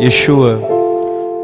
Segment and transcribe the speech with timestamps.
[0.00, 0.60] Yeshua,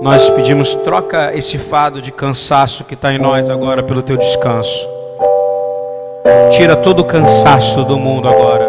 [0.02, 4.88] nós pedimos, troca esse fado de cansaço que está em nós agora pelo teu descanso.
[6.50, 8.68] Tira todo o cansaço do mundo agora.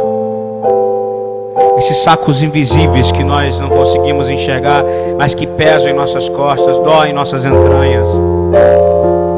[1.78, 4.84] Esses sacos invisíveis que nós não conseguimos enxergar,
[5.18, 8.08] mas que pesam em nossas costas, doem em nossas entranhas.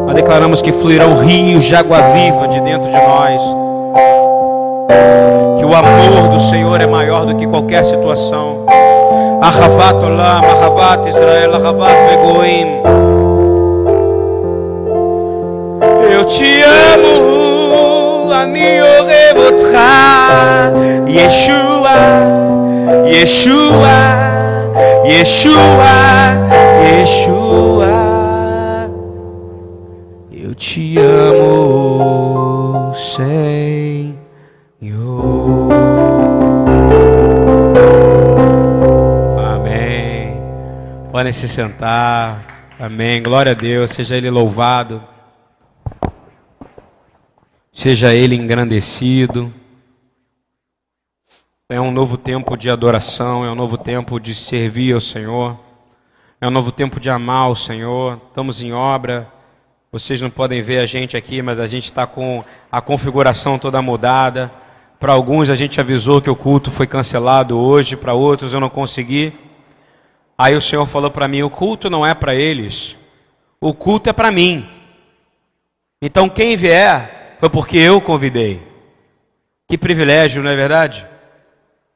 [0.05, 3.41] Nós declaramos que fluirão rios de água viva de dentro de nós.
[5.57, 8.65] Que o amor do Senhor é maior do que qualquer situação.
[9.43, 12.67] Ahavat Olam, Ahavat Israel, Ahavat Begoim.
[16.09, 20.71] Eu te amo, Ani Orev Otcha,
[21.05, 21.99] Yeshua,
[23.05, 23.99] Yeshua,
[25.03, 25.93] Yeshua,
[26.87, 27.95] Yeshua.
[30.31, 34.13] Eu te amo, Senhor.
[41.23, 42.67] Podem se sentar.
[42.77, 43.23] Amém.
[43.23, 43.91] Glória a Deus.
[43.91, 45.01] Seja Ele louvado.
[47.71, 49.53] Seja Ele engrandecido.
[51.69, 55.57] É um novo tempo de adoração, é um novo tempo de servir ao Senhor,
[56.41, 58.19] é um novo tempo de amar o Senhor.
[58.27, 59.25] Estamos em obra.
[59.93, 63.81] Vocês não podem ver a gente aqui, mas a gente está com a configuração toda
[63.81, 64.51] mudada.
[64.99, 68.69] Para alguns a gente avisou que o culto foi cancelado hoje, para outros eu não
[68.69, 69.42] consegui.
[70.37, 72.97] Aí o Senhor falou para mim: o culto não é para eles,
[73.59, 74.67] o culto é para mim.
[76.01, 78.61] Então quem vier foi porque eu convidei.
[79.67, 81.07] Que privilégio, não é verdade?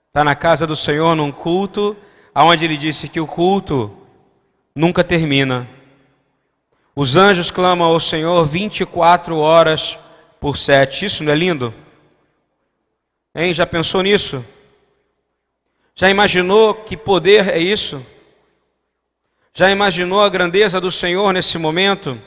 [0.08, 1.96] Está na casa do Senhor num culto,
[2.34, 3.96] aonde ele disse que o culto
[4.76, 5.68] nunca termina.
[6.96, 10.00] Os anjos clamam ao Senhor 24 horas
[10.40, 11.06] por sete.
[11.06, 11.74] Isso não é lindo?
[13.36, 13.54] Hein?
[13.54, 14.44] Já pensou nisso?
[15.94, 18.04] Já imaginou que poder é isso?
[19.58, 22.22] Já imaginou a grandeza do Senhor nesse momento?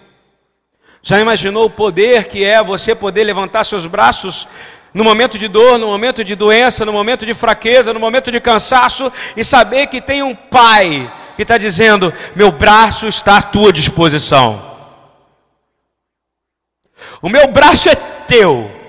[1.00, 4.48] Já imaginou o poder que é você poder levantar seus braços
[4.92, 8.40] no momento de dor, no momento de doença, no momento de fraqueza, no momento de
[8.40, 13.72] cansaço e saber que tem um Pai que está dizendo: Meu braço está à tua
[13.72, 14.60] disposição.
[17.22, 17.94] O meu braço é
[18.26, 18.79] teu.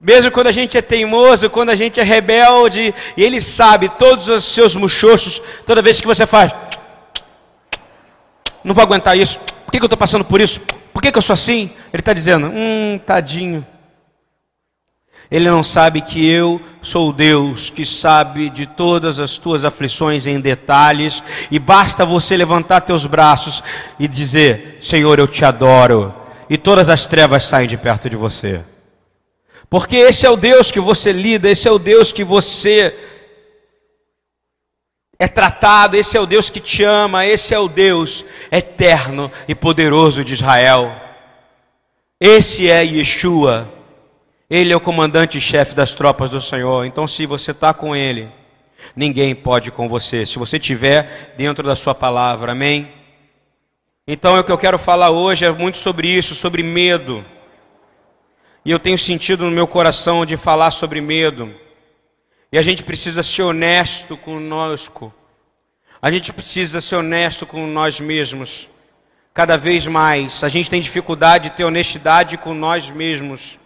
[0.00, 4.28] Mesmo quando a gente é teimoso, quando a gente é rebelde, e Ele sabe todos
[4.28, 6.52] os seus muxoxos, toda vez que você faz,
[8.62, 10.60] não vou aguentar isso, por que, que eu estou passando por isso?
[10.94, 11.70] Por que, que eu sou assim?
[11.92, 13.66] Ele está dizendo, hum, tadinho.
[15.28, 20.28] Ele não sabe que eu sou o Deus que sabe de todas as tuas aflições
[20.28, 23.62] em detalhes, e basta você levantar teus braços
[23.98, 26.14] e dizer: Senhor, eu te adoro,
[26.48, 28.62] e todas as trevas saem de perto de você.
[29.70, 32.94] Porque esse é o Deus que você lida, esse é o Deus que você
[35.18, 39.54] é tratado, esse é o Deus que te ama, esse é o Deus eterno e
[39.54, 40.94] poderoso de Israel.
[42.20, 43.68] Esse é Yeshua.
[44.48, 46.84] Ele é o comandante-chefe das tropas do Senhor.
[46.84, 48.28] Então, se você está com Ele,
[48.96, 50.24] ninguém pode com você.
[50.24, 52.90] Se você estiver dentro da Sua palavra, amém?
[54.06, 57.24] Então, o que eu quero falar hoje é muito sobre isso, sobre medo.
[58.68, 61.54] E eu tenho sentido no meu coração de falar sobre medo.
[62.52, 65.10] E a gente precisa ser honesto conosco.
[66.02, 68.68] A gente precisa ser honesto com nós mesmos.
[69.32, 70.44] Cada vez mais.
[70.44, 73.58] A gente tem dificuldade de ter honestidade com nós mesmos.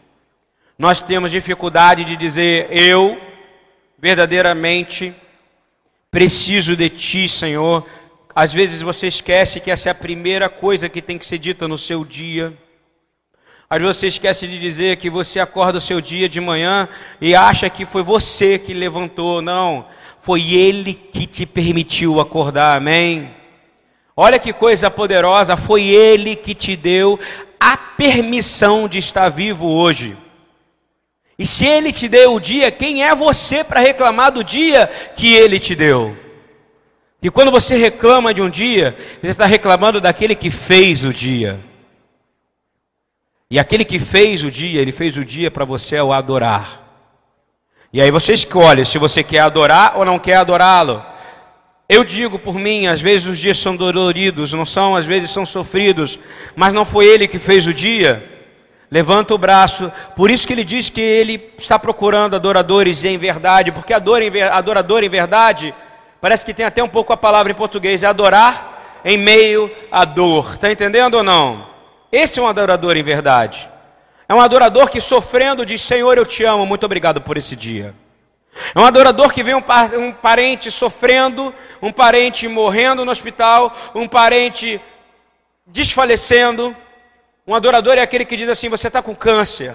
[0.79, 3.21] Nós temos dificuldade de dizer, eu
[3.99, 5.13] verdadeiramente
[6.13, 7.85] preciso de Ti, Senhor.
[8.33, 11.67] Às vezes você esquece que essa é a primeira coisa que tem que ser dita
[11.67, 12.57] no seu dia.
[13.81, 16.87] Vezes você esquece de dizer que você acorda o seu dia de manhã
[17.21, 19.41] e acha que foi você que levantou.
[19.41, 19.87] Não,
[20.21, 23.31] foi Ele que te permitiu acordar, amém?
[24.15, 27.19] Olha que coisa poderosa, foi Ele que te deu
[27.59, 30.17] a permissão de estar vivo hoje.
[31.39, 35.33] E se Ele te deu o dia, quem é você para reclamar do dia que
[35.35, 36.15] Ele te deu?
[37.23, 41.72] E quando você reclama de um dia, você está reclamando daquele que fez o dia.
[43.53, 46.85] E aquele que fez o dia, ele fez o dia para você o adorar.
[47.93, 51.05] E aí você escolhe se você quer adorar ou não quer adorá-lo.
[51.87, 55.45] Eu digo por mim, às vezes os dias são doloridos, não são, às vezes são
[55.45, 56.19] sofridos,
[56.57, 58.27] mas não foi ele que fez o dia.
[58.91, 63.71] Levanta o braço, por isso que ele diz que ele está procurando adoradores em verdade,
[63.71, 65.75] porque adorador em verdade,
[66.23, 70.07] parece que tem até um pouco a palavra em português, é adorar em meio à
[70.07, 70.55] dor.
[70.55, 71.72] Está entendendo ou não?
[72.13, 73.71] Esse é um adorador em verdade.
[74.29, 77.95] É um adorador que sofrendo diz: Senhor, eu te amo, muito obrigado por esse dia.
[78.75, 79.63] É um adorador que vê um,
[79.99, 84.79] um parente sofrendo, um parente morrendo no hospital, um parente
[85.67, 86.77] desfalecendo.
[87.47, 89.75] Um adorador é aquele que diz assim: Você está com câncer.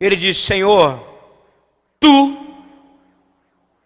[0.00, 0.98] Ele diz: Senhor,
[2.00, 2.38] tu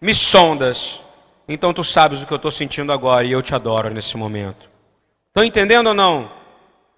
[0.00, 1.00] me sondas,
[1.48, 4.70] então tu sabes o que eu estou sentindo agora e eu te adoro nesse momento.
[5.28, 6.37] Estão entendendo ou não?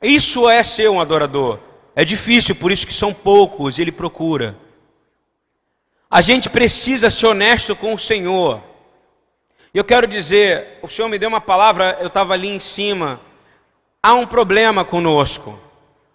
[0.03, 1.59] Isso é ser um adorador.
[1.95, 4.57] É difícil, por isso que são poucos, ele procura.
[6.11, 8.63] A gente precisa ser honesto com o Senhor.
[9.73, 13.21] E eu quero dizer, o Senhor me deu uma palavra, eu estava ali em cima.
[14.03, 15.59] Há um problema conosco.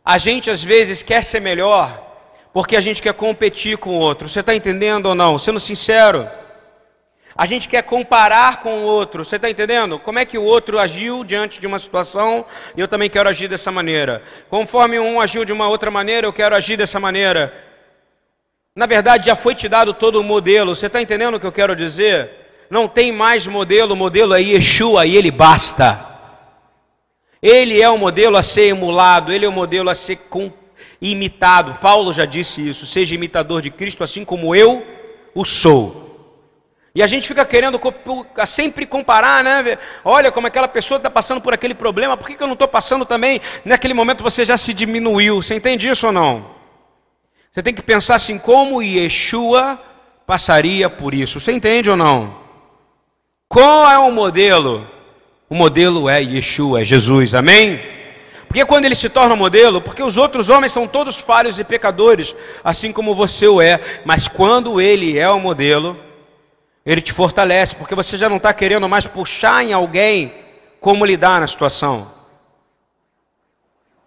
[0.03, 2.03] A gente às vezes quer ser melhor
[2.51, 4.29] porque a gente quer competir com o outro.
[4.29, 5.37] Você está entendendo ou não?
[5.37, 6.25] Sendo sincero.
[7.37, 9.99] A gente quer comparar com o outro, você está entendendo?
[9.99, 12.45] Como é que o outro agiu diante de uma situação
[12.77, 14.23] e eu também quero agir dessa maneira.
[14.49, 17.53] Conforme um agiu de uma outra maneira, eu quero agir dessa maneira.
[18.73, 21.51] Na verdade, já foi te dado todo o modelo, você está entendendo o que eu
[21.51, 22.31] quero dizer?
[22.69, 26.15] Não tem mais modelo, o modelo é Yeshua e ele basta.
[27.41, 30.19] Ele é o modelo a ser emulado, ele é o modelo a ser
[31.01, 31.79] imitado.
[31.81, 34.85] Paulo já disse isso: seja imitador de Cristo, assim como eu
[35.33, 36.04] o sou.
[36.95, 37.77] E a gente fica querendo
[38.47, 39.77] sempre comparar, né?
[40.03, 43.05] Olha como aquela pessoa está passando por aquele problema, por que, eu não estou passando
[43.05, 43.41] também?
[43.65, 45.41] Naquele momento você já se diminuiu.
[45.41, 46.55] Você entende isso ou não?
[47.51, 49.77] Você tem que pensar assim, como Yeshua
[50.25, 51.37] passaria por isso.
[51.37, 52.37] Você entende ou não?
[53.49, 54.87] Qual é o modelo?
[55.49, 57.77] O modelo é Yeshua, é Jesus, amém?
[58.47, 62.33] Porque quando ele se torna modelo, porque os outros homens são todos falhos e pecadores,
[62.63, 66.04] assim como você o é, mas quando ele é o modelo,
[66.85, 70.33] ele te fortalece, porque você já não está querendo mais puxar em alguém
[70.79, 72.11] como lidar na situação.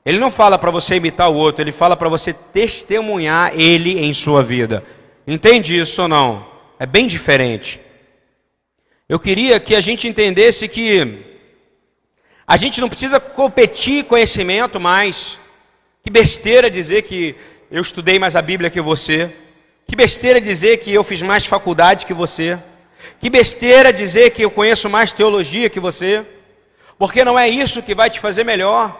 [0.05, 4.15] Ele não fala para você imitar o outro, ele fala para você testemunhar ele em
[4.15, 4.85] sua vida.
[5.27, 6.47] Entende isso ou não?
[6.79, 7.81] É bem diferente.
[9.09, 11.25] Eu queria que a gente entendesse que
[12.47, 15.39] a gente não precisa competir conhecimento mais.
[16.03, 17.35] Que besteira dizer que
[17.71, 19.31] eu estudei mais a Bíblia que você.
[19.87, 22.59] Que besteira dizer que eu fiz mais faculdade que você.
[23.21, 26.25] Que besteira dizer que eu conheço mais teologia que você.
[26.99, 28.97] Porque não é isso que vai te fazer melhor.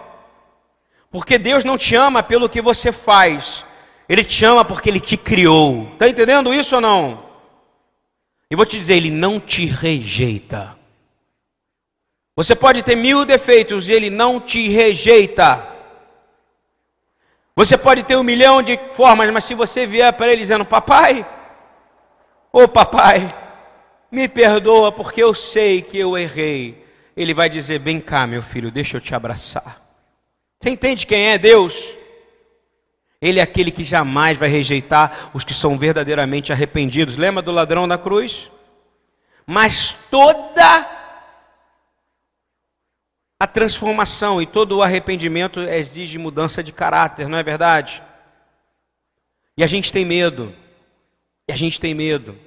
[1.11, 3.65] Porque Deus não te ama pelo que você faz.
[4.07, 5.89] Ele te ama porque Ele te criou.
[5.93, 7.25] Está entendendo isso ou não?
[8.49, 10.77] E vou te dizer, Ele não te rejeita.
[12.35, 15.69] Você pode ter mil defeitos e Ele não te rejeita.
[17.59, 21.25] Você pode ter um milhão de formas, mas se você vier para ele dizendo, papai,
[22.53, 23.27] ô papai,
[24.11, 26.85] me perdoa porque eu sei que eu errei,
[27.15, 29.81] ele vai dizer, vem cá, meu filho, deixa eu te abraçar.
[30.59, 31.97] Você entende quem é Deus?
[33.21, 37.17] Ele é aquele que jamais vai rejeitar os que são verdadeiramente arrependidos.
[37.17, 38.49] Lembra do ladrão na cruz?
[39.45, 40.87] Mas toda
[43.39, 48.03] a transformação e todo o arrependimento exige mudança de caráter, não é verdade?
[49.57, 50.55] E a gente tem medo.
[51.47, 52.37] E a gente tem medo.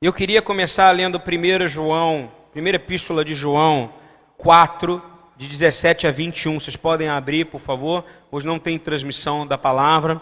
[0.00, 3.92] Eu queria começar lendo 1 João, primeira epístola de João
[4.36, 5.02] 4,
[5.36, 6.60] de 17 a 21.
[6.60, 8.04] Vocês podem abrir, por favor.
[8.30, 10.20] Hoje não tem transmissão da palavra.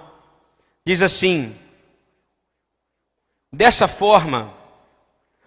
[0.85, 1.55] Diz assim:
[3.53, 4.53] Dessa forma,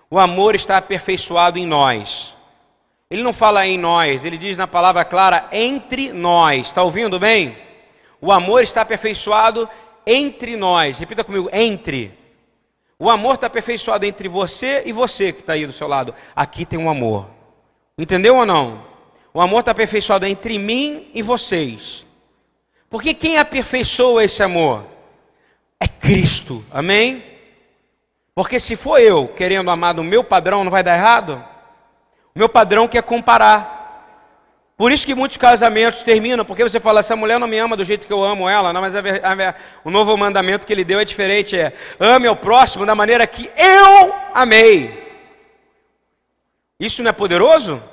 [0.09, 2.37] o amor está aperfeiçoado em nós
[3.09, 6.67] ele não fala em nós, ele diz na palavra clara entre nós.
[6.67, 7.57] Está ouvindo bem?
[8.21, 9.67] O amor está aperfeiçoado
[10.05, 10.99] entre nós.
[10.99, 12.18] Repita comigo: entre.
[13.01, 16.13] O amor está aperfeiçoado entre você e você que está aí do seu lado.
[16.35, 17.29] Aqui tem um amor.
[17.97, 18.83] Entendeu ou não?
[19.33, 22.05] O amor está aperfeiçoado entre mim e vocês.
[22.89, 24.85] Porque quem aperfeiçoa esse amor?
[25.79, 26.65] É Cristo.
[26.71, 27.23] Amém?
[28.35, 31.43] Porque se for eu querendo amar do meu padrão, não vai dar errado?
[32.35, 33.78] meu padrão quer comparar.
[34.79, 37.83] Por isso que muitos casamentos terminam, porque você fala, essa mulher não me ama do
[37.83, 41.01] jeito que eu amo ela, não, mas a, a, o novo mandamento que ele deu
[41.01, 45.05] é diferente, é ame ao próximo da maneira que eu amei.
[46.79, 47.83] Isso não é poderoso?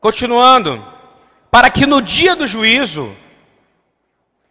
[0.00, 0.84] Continuando,
[1.48, 3.16] para que no dia do juízo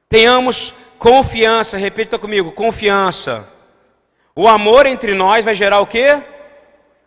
[0.08, 3.46] tenhamos confiança, repita comigo, confiança.
[4.34, 6.24] O amor entre nós vai gerar o quê?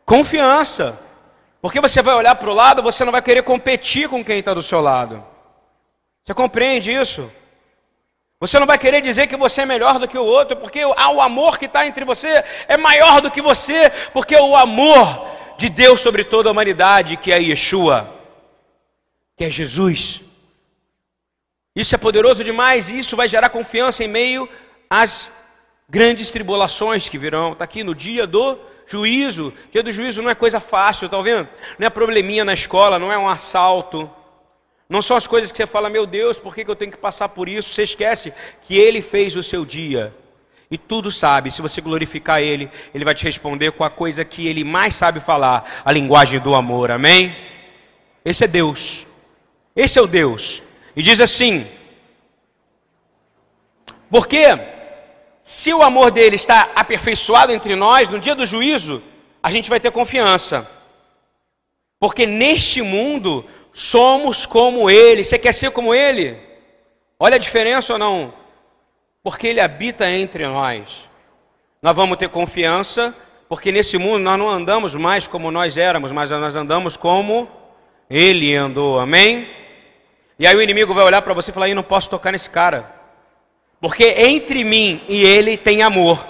[0.05, 1.00] Confiança.
[1.62, 4.52] Porque você vai olhar para o lado, você não vai querer competir com quem está
[4.52, 5.25] do seu lado.
[6.25, 7.31] Você compreende isso?
[8.40, 11.21] Você não vai querer dizer que você é melhor do que o outro, porque o
[11.21, 15.25] amor que está entre você é maior do que você, porque o amor
[15.57, 18.12] de Deus sobre toda a humanidade, que é Yeshua,
[19.37, 20.21] que é Jesus.
[21.76, 24.49] Isso é poderoso demais e isso vai gerar confiança em meio
[24.90, 25.31] às
[25.88, 27.52] grandes tribulações que virão.
[27.52, 28.59] Está aqui no dia do
[28.93, 29.53] juízo.
[29.71, 31.49] Dia do juízo não é coisa fácil, está vendo?
[31.79, 34.11] Não é probleminha na escola, não é um assalto.
[34.89, 36.99] Não são as coisas que você fala, meu Deus, por que, que eu tenho que
[36.99, 37.71] passar por isso?
[37.71, 38.33] Você esquece
[38.63, 40.15] que Ele fez o seu dia.
[40.71, 44.47] E tudo sabe, se você glorificar Ele, Ele vai te responder com a coisa que
[44.47, 47.35] Ele mais sabe falar, a linguagem do amor, amém?
[48.25, 49.07] Esse é Deus,
[49.75, 50.63] esse é o Deus.
[50.95, 51.67] E diz assim:
[54.11, 54.45] porque
[55.43, 59.03] se o amor dele está aperfeiçoado entre nós, no dia do juízo,
[59.43, 60.71] a gente vai ter confiança.
[61.99, 65.25] Porque neste mundo somos como ele.
[65.25, 66.39] Você quer ser como ele?
[67.19, 68.33] Olha a diferença ou não?
[69.21, 71.09] Porque ele habita entre nós.
[71.83, 73.13] Nós vamos ter confiança,
[73.49, 77.49] porque nesse mundo nós não andamos mais como nós éramos, mas nós andamos como
[78.09, 79.01] ele andou.
[79.01, 79.49] Amém?
[80.39, 82.49] E aí o inimigo vai olhar para você e falar: "Eu não posso tocar nesse
[82.49, 83.01] cara".
[83.83, 86.25] Porque entre mim e ele tem amor.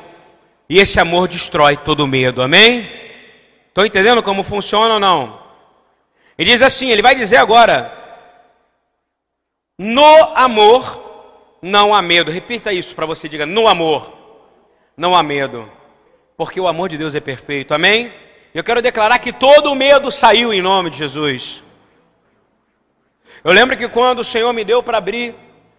[0.70, 2.40] E esse amor destrói todo medo.
[2.40, 2.88] Amém?
[3.68, 5.38] Estão entendendo como funciona ou não?
[6.38, 7.92] Ele diz assim: ele vai dizer agora:
[9.78, 12.30] no amor não há medo.
[12.30, 14.10] Repita isso para você, diga: no amor
[14.96, 15.70] não há medo.
[16.38, 17.74] Porque o amor de Deus é perfeito.
[17.74, 18.10] Amém?
[18.54, 21.62] Eu quero declarar que todo o medo saiu em nome de Jesus.
[23.44, 25.34] Eu lembro que quando o Senhor me deu para abrir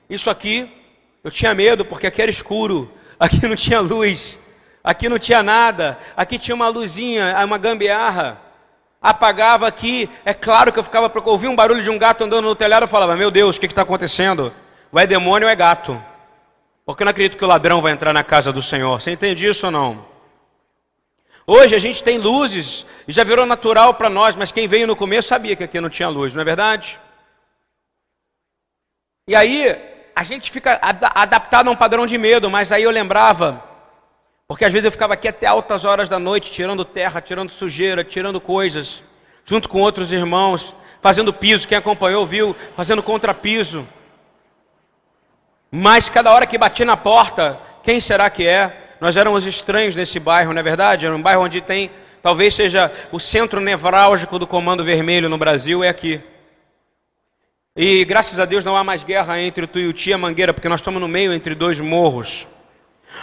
[0.08, 0.70] isso aqui,
[1.24, 4.40] eu tinha medo porque aqui era escuro, aqui não tinha luz,
[4.84, 8.42] aqui não tinha nada, aqui tinha uma luzinha, uma gambiarra.
[9.02, 12.46] Apagava aqui, é claro que eu ficava, eu ouvia um barulho de um gato andando
[12.46, 14.54] no telhado, eu falava, meu Deus, o que está acontecendo?
[14.92, 16.02] Ou é demônio ou é gato?
[16.86, 19.02] Porque eu não acredito que o ladrão vai entrar na casa do Senhor.
[19.02, 20.06] Você entende isso ou não?
[21.46, 24.96] Hoje a gente tem luzes e já virou natural para nós, mas quem veio no
[24.96, 26.98] começo sabia que aqui não tinha luz, não é verdade?
[29.28, 29.76] E aí,
[30.16, 33.64] a gente fica adaptado a um padrão de medo, mas aí eu lembrava,
[34.48, 38.04] porque às vezes eu ficava aqui até altas horas da noite, tirando terra, tirando sujeira,
[38.04, 39.02] tirando coisas,
[39.44, 43.88] junto com outros irmãos, fazendo piso, quem acompanhou viu, fazendo contrapiso.
[45.72, 48.96] Mas cada hora que bati na porta, quem será que é?
[49.02, 51.06] Nós éramos estranhos nesse bairro, não é verdade?
[51.06, 51.90] Era um bairro onde tem,
[52.22, 56.22] talvez seja o centro nevrálgico do Comando Vermelho no Brasil, é aqui.
[57.76, 60.70] E graças a Deus não há mais guerra entre o Tuiuti e a Mangueira, porque
[60.70, 62.46] nós estamos no meio entre dois morros.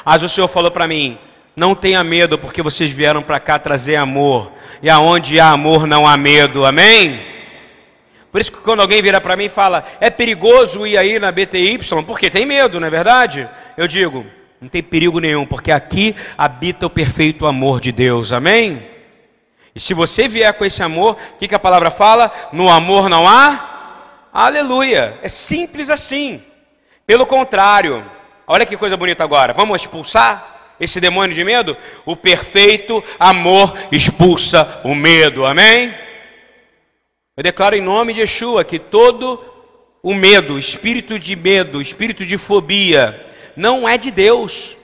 [0.05, 1.17] Mas o Senhor falou para mim:
[1.55, 4.51] não tenha medo, porque vocês vieram para cá trazer amor.
[4.83, 6.67] E aonde há amor não há medo.
[6.67, 7.21] Amém?
[8.33, 11.31] Por isso que quando alguém vira para mim e fala, é perigoso ir aí na
[11.31, 13.49] BTY, porque tem medo, não é verdade?
[13.77, 14.27] Eu digo,
[14.61, 18.33] não tem perigo nenhum, porque aqui habita o perfeito amor de Deus.
[18.33, 18.85] Amém?
[19.77, 22.33] E se você vier com esse amor, o que, que a palavra fala?
[22.53, 23.70] No amor não há
[24.33, 25.19] Aleluia.
[25.23, 26.43] É simples assim.
[27.07, 28.05] Pelo contrário,
[28.47, 29.53] olha que coisa bonita agora.
[29.53, 31.77] Vamos expulsar esse demônio de medo?
[32.07, 35.45] O perfeito amor expulsa o medo.
[35.45, 35.95] Amém?
[37.37, 39.45] Eu declaro em nome de Yeshua que todo
[40.03, 44.77] o medo, espírito de medo, espírito de fobia, não é de Deus.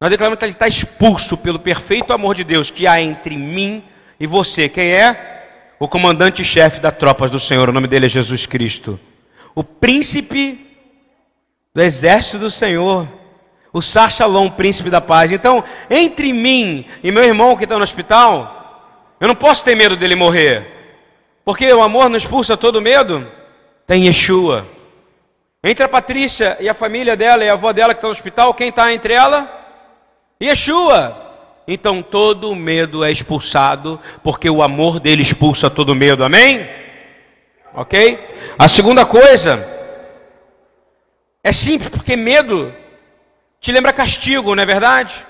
[0.00, 3.84] Nós declaramos que ele está expulso pelo perfeito amor de Deus que há entre mim
[4.18, 4.68] e você.
[4.68, 5.41] Quem é?
[5.82, 9.00] O comandante-chefe das tropas do Senhor, o nome dele é Jesus Cristo,
[9.52, 10.64] o príncipe
[11.74, 13.08] do exército do Senhor,
[13.72, 14.12] o Sar
[14.56, 15.32] príncipe da paz.
[15.32, 19.96] Então, entre mim e meu irmão que está no hospital, eu não posso ter medo
[19.96, 20.64] dele morrer,
[21.44, 23.26] porque o amor não expulsa todo medo.
[23.84, 24.64] Tem Yeshua.
[25.64, 28.54] Entre a Patrícia e a família dela e a avó dela que está no hospital,
[28.54, 29.50] quem está entre ela?
[30.40, 31.31] Yeshua.
[31.66, 36.66] Então todo medo é expulsado, porque o amor dele expulsa todo medo, amém?
[37.74, 38.18] Ok?
[38.58, 39.66] A segunda coisa
[41.42, 42.72] é simples, porque medo
[43.60, 45.24] te lembra castigo, não é verdade?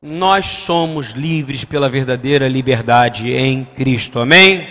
[0.00, 4.66] Nós somos livres pela verdadeira liberdade em Cristo, amém?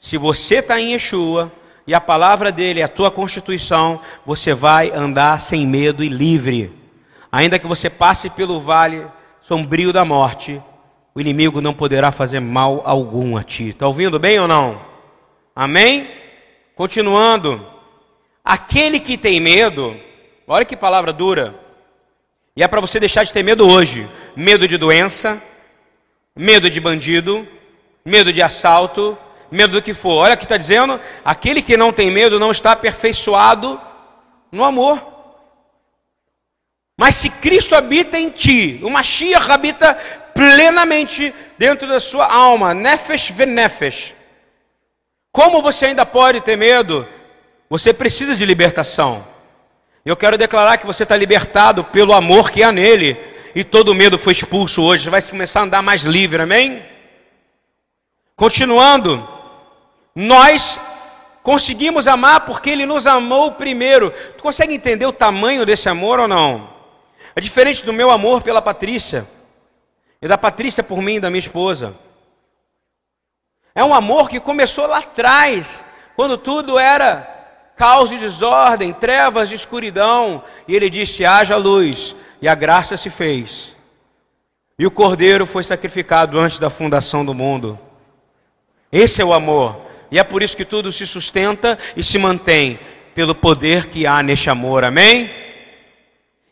[0.00, 1.52] Se você está em Yeshua
[1.86, 6.79] e a palavra dele é a tua constituição, você vai andar sem medo e livre.
[7.32, 9.06] Ainda que você passe pelo vale
[9.40, 10.62] sombrio da morte,
[11.14, 13.68] o inimigo não poderá fazer mal algum a ti.
[13.68, 14.80] Está ouvindo bem ou não?
[15.54, 16.08] Amém?
[16.74, 17.64] Continuando.
[18.44, 19.96] Aquele que tem medo,
[20.46, 21.54] olha que palavra dura.
[22.56, 25.40] E é para você deixar de ter medo hoje: medo de doença,
[26.34, 27.46] medo de bandido,
[28.04, 29.16] medo de assalto,
[29.50, 30.18] medo do que for.
[30.18, 33.80] Olha o que está dizendo: aquele que não tem medo não está aperfeiçoado
[34.50, 35.09] no amor.
[37.00, 39.94] Mas se Cristo habita em ti, o Mashiach habita
[40.34, 44.12] plenamente dentro da sua alma, nefesh venefesh.
[45.32, 47.08] Como você ainda pode ter medo?
[47.70, 49.26] Você precisa de libertação.
[50.04, 53.18] Eu quero declarar que você está libertado pelo amor que há nele.
[53.54, 55.04] E todo medo foi expulso hoje.
[55.04, 56.82] Você vai começar a andar mais livre, amém?
[58.36, 59.26] Continuando,
[60.14, 60.78] nós
[61.42, 64.10] conseguimos amar porque ele nos amou primeiro.
[64.36, 66.78] Tu consegue entender o tamanho desse amor ou não?
[67.34, 69.26] É diferente do meu amor pela Patrícia
[70.20, 71.94] e da Patrícia por mim e da minha esposa.
[73.74, 75.84] É um amor que começou lá atrás,
[76.16, 80.42] quando tudo era caos e desordem, trevas de escuridão.
[80.66, 83.74] E ele disse: haja luz, e a graça se fez.
[84.78, 87.78] E o cordeiro foi sacrificado antes da fundação do mundo.
[88.90, 89.80] Esse é o amor.
[90.10, 92.78] E é por isso que tudo se sustenta e se mantém
[93.14, 94.82] pelo poder que há neste amor.
[94.84, 95.30] Amém?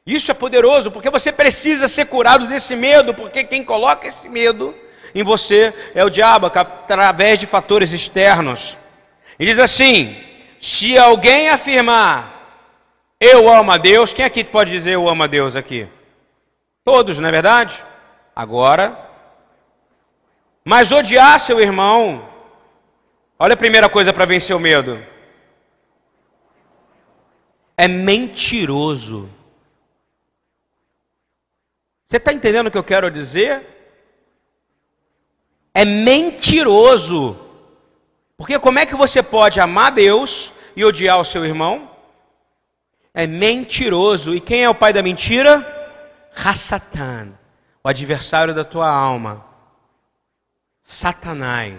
[0.09, 4.75] Isso é poderoso, porque você precisa ser curado desse medo, porque quem coloca esse medo
[5.15, 8.75] em você é o diabo, através de fatores externos.
[9.39, 10.17] E diz assim:
[10.59, 12.73] se alguém afirmar,
[13.21, 15.87] eu amo a Deus, quem aqui pode dizer eu amo a Deus aqui?
[16.83, 17.85] Todos, não é verdade?
[18.35, 18.99] Agora,
[20.65, 22.27] mas odiar seu irmão,
[23.39, 25.05] olha a primeira coisa para vencer o medo.
[27.77, 29.37] É mentiroso.
[32.09, 33.67] Você está entendendo o que eu quero dizer?
[35.75, 37.39] É mentiroso.
[38.35, 41.91] Porque como é que você pode amar Deus e odiar o seu irmão?
[43.13, 44.35] É mentiroso.
[44.35, 45.67] E quem é o pai da mentira?
[46.35, 47.33] Hassatan,
[47.85, 49.45] o adversário da tua alma.
[50.83, 51.77] Satanás.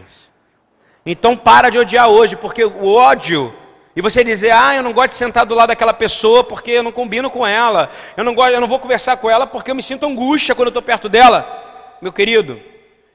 [1.04, 3.58] Então para de odiar hoje, porque o ódio
[4.00, 6.82] e você dizer, ah, eu não gosto de sentar do lado daquela pessoa porque eu
[6.82, 9.76] não combino com ela, eu não gosto, eu não vou conversar com ela porque eu
[9.76, 11.98] me sinto angústia quando eu estou perto dela.
[12.02, 12.62] Meu querido,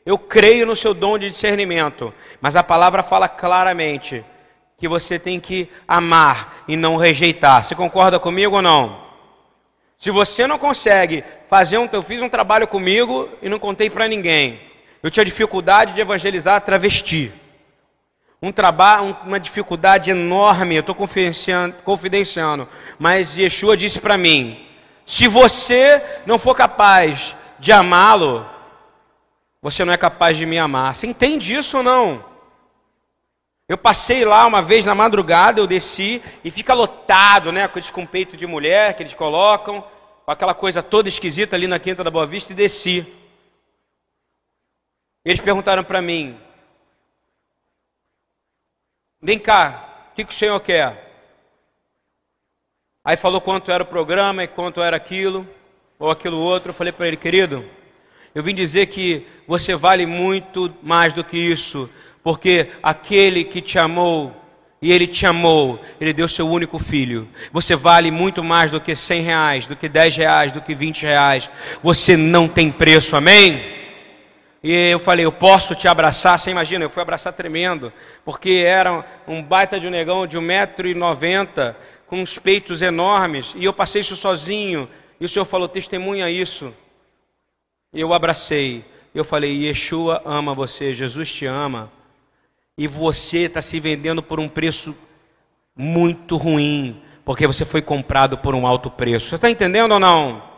[0.05, 4.23] eu creio no seu dom de discernimento, mas a palavra fala claramente
[4.77, 7.65] que você tem que amar e não rejeitar.
[7.65, 9.05] Você concorda comigo ou não?
[9.99, 14.07] Se você não consegue fazer um, eu fiz um trabalho comigo e não contei para
[14.07, 14.61] ninguém.
[15.03, 17.33] Eu tinha dificuldade de evangelizar travesti.
[18.45, 24.69] Um trabalho, uma dificuldade enorme, eu estou confidenciando, confidenciando, mas Yeshua disse para mim:
[25.07, 28.45] se você não for capaz de amá-lo,
[29.63, 30.95] você não é capaz de me amar.
[30.95, 32.23] Você entende isso ou não?
[33.67, 37.65] Eu passei lá uma vez na madrugada, eu desci e fica lotado, né?
[37.65, 39.83] Aqueles com peito de mulher que eles colocam,
[40.23, 43.11] com aquela coisa toda esquisita ali na Quinta da Boa Vista e desci.
[45.25, 46.44] Eles perguntaram para mim:
[49.25, 51.03] Vem cá, o que, que o senhor quer?
[53.03, 55.49] Aí falou quanto era o programa e quanto era aquilo,
[55.99, 56.69] ou aquilo outro.
[56.69, 57.65] Eu falei para ele, querido,
[58.35, 61.89] eu vim dizer que você vale muito mais do que isso,
[62.23, 64.37] porque aquele que te amou,
[64.83, 67.27] e ele te amou, ele deu seu único filho.
[67.51, 71.01] Você vale muito mais do que cem reais, do que dez reais, do que vinte
[71.01, 71.49] reais.
[71.83, 73.74] Você não tem preço, amém?
[74.67, 76.39] E eu falei, eu posso te abraçar?
[76.39, 77.93] Você imagina, eu fui abraçar tremendo,
[78.25, 82.81] porque era um baita de um negão de um metro e noventa, com uns peitos
[82.81, 84.89] enormes, e eu passei isso sozinho,
[85.21, 86.73] e o Senhor falou, testemunha isso.
[87.93, 88.85] Eu abracei.
[89.15, 91.93] Eu falei: Yeshua ama você, Jesus te ama.
[92.77, 94.97] E você está se vendendo por um preço
[95.77, 99.29] muito ruim, porque você foi comprado por um alto preço.
[99.29, 100.54] Você está entendendo ou não?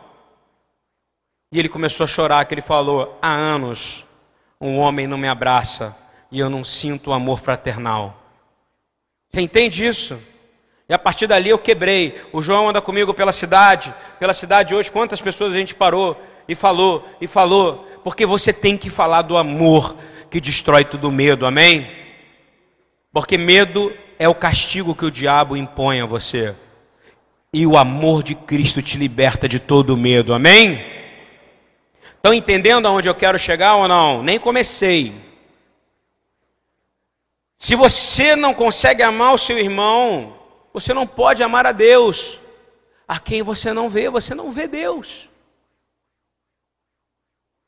[1.51, 4.05] E ele começou a chorar, que ele falou: há anos
[4.59, 5.95] um homem não me abraça
[6.31, 8.17] e eu não sinto o amor fraternal.
[9.31, 10.19] Você entende isso?
[10.89, 12.21] E a partir dali eu quebrei.
[12.31, 13.93] O João anda comigo pela cidade.
[14.19, 16.17] Pela cidade hoje, quantas pessoas a gente parou?
[16.47, 19.95] e falou e falou, porque você tem que falar do amor
[20.29, 21.87] que destrói todo medo, amém?
[23.11, 26.55] Porque medo é o castigo que o diabo impõe a você,
[27.51, 30.96] e o amor de Cristo te liberta de todo medo, amém?
[32.17, 34.21] Estão entendendo aonde eu quero chegar ou não?
[34.21, 35.15] Nem comecei.
[37.57, 40.37] Se você não consegue amar o seu irmão,
[40.73, 42.37] você não pode amar a Deus.
[43.07, 45.29] A quem você não vê, você não vê Deus.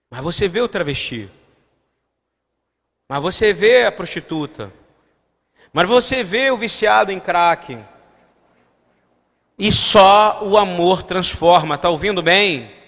[0.09, 1.29] Mas você vê o travesti.
[3.07, 4.71] Mas você vê a prostituta.
[5.71, 7.79] Mas você vê o viciado em crack.
[9.57, 11.75] E só o amor transforma.
[11.75, 12.78] Está ouvindo bem?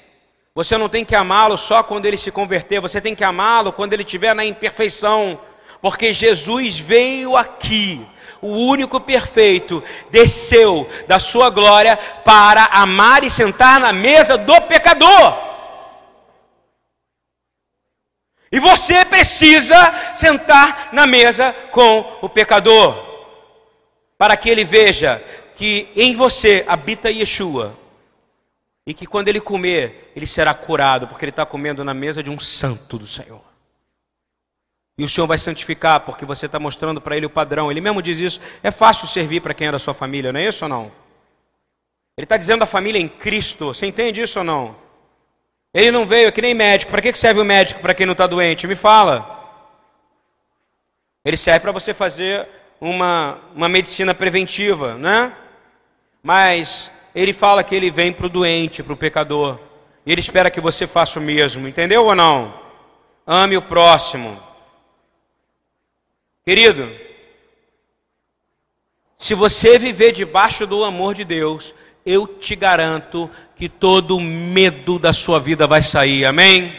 [0.53, 2.81] Você não tem que amá-lo só quando ele se converter.
[2.81, 5.39] Você tem que amá-lo quando ele estiver na imperfeição.
[5.81, 8.05] Porque Jesus veio aqui
[8.41, 15.37] o único perfeito, desceu da sua glória para amar e sentar na mesa do pecador.
[18.51, 22.97] E você precisa sentar na mesa com o pecador,
[24.17, 25.23] para que ele veja
[25.55, 27.77] que em você habita Yeshua
[28.85, 32.29] e que quando ele comer, ele será curado, porque ele está comendo na mesa de
[32.29, 33.41] um santo do Senhor.
[34.97, 37.71] E o Senhor vai santificar, porque você está mostrando para ele o padrão.
[37.71, 38.41] Ele mesmo diz isso.
[38.61, 40.91] É fácil servir para quem é da sua família, não é isso ou não?
[42.17, 43.67] Ele está dizendo a família em Cristo.
[43.67, 44.75] Você entende isso ou não?
[45.73, 46.91] Ele não veio, é que nem médico.
[46.91, 48.67] Para que serve o médico para quem não está doente?
[48.67, 49.39] Me fala.
[51.23, 52.47] Ele serve para você fazer
[52.79, 55.33] uma, uma medicina preventiva, né?
[56.21, 59.59] Mas ele fala que ele vem para o doente, para o pecador.
[60.05, 62.53] E ele espera que você faça o mesmo, entendeu ou não?
[63.25, 64.41] Ame o próximo.
[66.43, 66.91] Querido,
[69.17, 75.13] se você viver debaixo do amor de Deus, eu te garanto que todo medo da
[75.13, 76.73] sua vida vai sair, amém?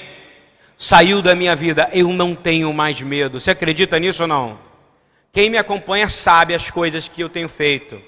[0.77, 3.39] Saiu da minha vida, eu não tenho mais medo.
[3.39, 4.59] Você acredita nisso ou não?
[5.33, 8.03] Quem me acompanha sabe as coisas que eu tenho feito.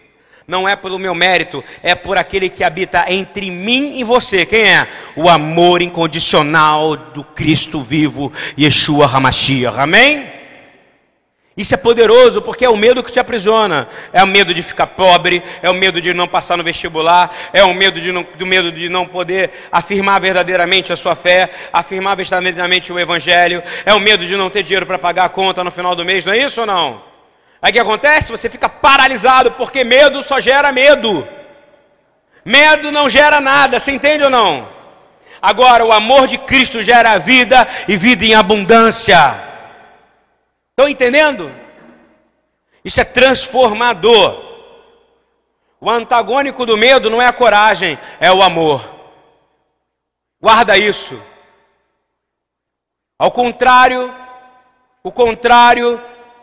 [0.47, 4.45] Não é pelo meu mérito, é por aquele que habita entre mim e você.
[4.45, 4.87] Quem é?
[5.17, 9.79] O amor incondicional do Cristo vivo, Yeshua Hamashiach.
[9.79, 10.35] Amém?
[11.57, 13.89] Isso é poderoso porque é o medo que te aprisiona.
[14.13, 17.63] É o medo de ficar pobre, é o medo de não passar no vestibular, é
[17.65, 22.17] o medo de não, do medo de não poder afirmar verdadeiramente a sua fé, afirmar
[22.17, 25.71] verdadeiramente o evangelho, é o medo de não ter dinheiro para pagar a conta no
[25.71, 27.13] final do mês, não é isso ou não?
[27.64, 28.31] Aí o que acontece?
[28.31, 31.27] Você fica paralisado porque medo só gera medo.
[32.44, 34.68] Medo não gera nada, você entende ou não?
[35.40, 39.42] Agora, o amor de Cristo gera vida e vida em abundância.
[40.68, 41.50] Estão entendendo?
[42.85, 44.44] Isso é transformador.
[45.81, 48.87] O antagônico do medo não é a coragem, é o amor.
[50.38, 51.18] Guarda isso.
[53.18, 54.14] Ao contrário,
[55.03, 55.98] o contrário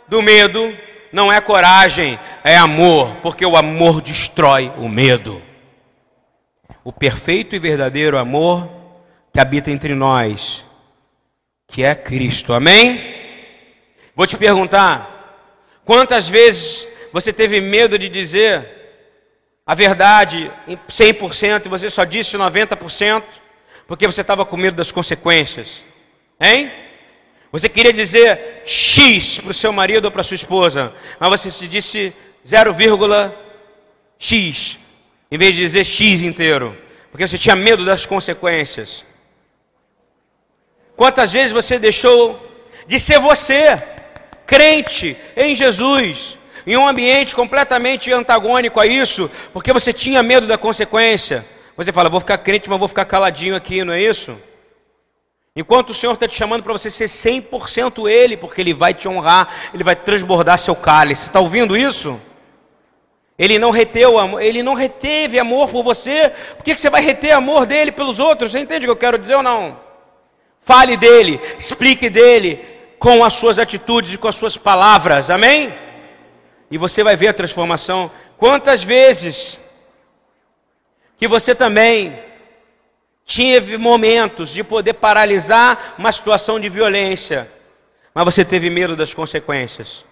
[0.07, 0.75] do medo
[1.12, 5.41] não é coragem, é amor, porque o amor destrói o medo.
[6.84, 8.69] O perfeito e verdadeiro amor
[9.34, 10.63] que habita entre nós,
[11.67, 12.54] que é Cristo.
[12.54, 13.02] Amém?
[14.15, 18.80] Vou te perguntar: quantas vezes você teve medo de dizer
[19.65, 23.24] a verdade em 100% e você só disse 90%
[23.88, 25.84] porque você estava com medo das consequências?
[26.39, 26.71] Hein?
[27.52, 31.68] Você queria dizer X para o seu marido ou para sua esposa, mas você se
[31.68, 32.14] disse
[32.48, 34.80] 0,x
[35.30, 36.78] em vez de dizer X inteiro,
[37.10, 39.04] porque você tinha medo das consequências.
[40.96, 42.40] Quantas vezes você deixou
[42.88, 43.82] de ser você
[44.46, 46.38] crente em Jesus,
[46.68, 51.46] em um ambiente completamente antagônico a isso, porque você tinha medo da consequência.
[51.76, 54.38] Você fala, vou ficar crente, mas vou ficar caladinho aqui, não é isso?
[55.56, 59.08] Enquanto o Senhor está te chamando para você ser 100% Ele, porque Ele vai te
[59.08, 61.26] honrar, Ele vai transbordar seu cálice.
[61.26, 62.20] Está ouvindo isso?
[63.38, 66.32] Ele não reteu amor, ele não reteve amor por você.
[66.56, 68.52] Por que, que você vai reter amor dele pelos outros?
[68.52, 69.80] Você entende o que eu quero dizer ou não?
[70.62, 72.64] Fale dele, explique dele,
[73.00, 75.74] com as suas atitudes e com as suas palavras, amém?
[76.70, 78.12] E você vai ver a transformação.
[78.38, 79.58] Quantas vezes
[81.18, 82.18] que você também
[83.25, 87.49] tive momentos de poder paralisar uma situação de violência,
[88.13, 90.03] mas você teve medo das consequências.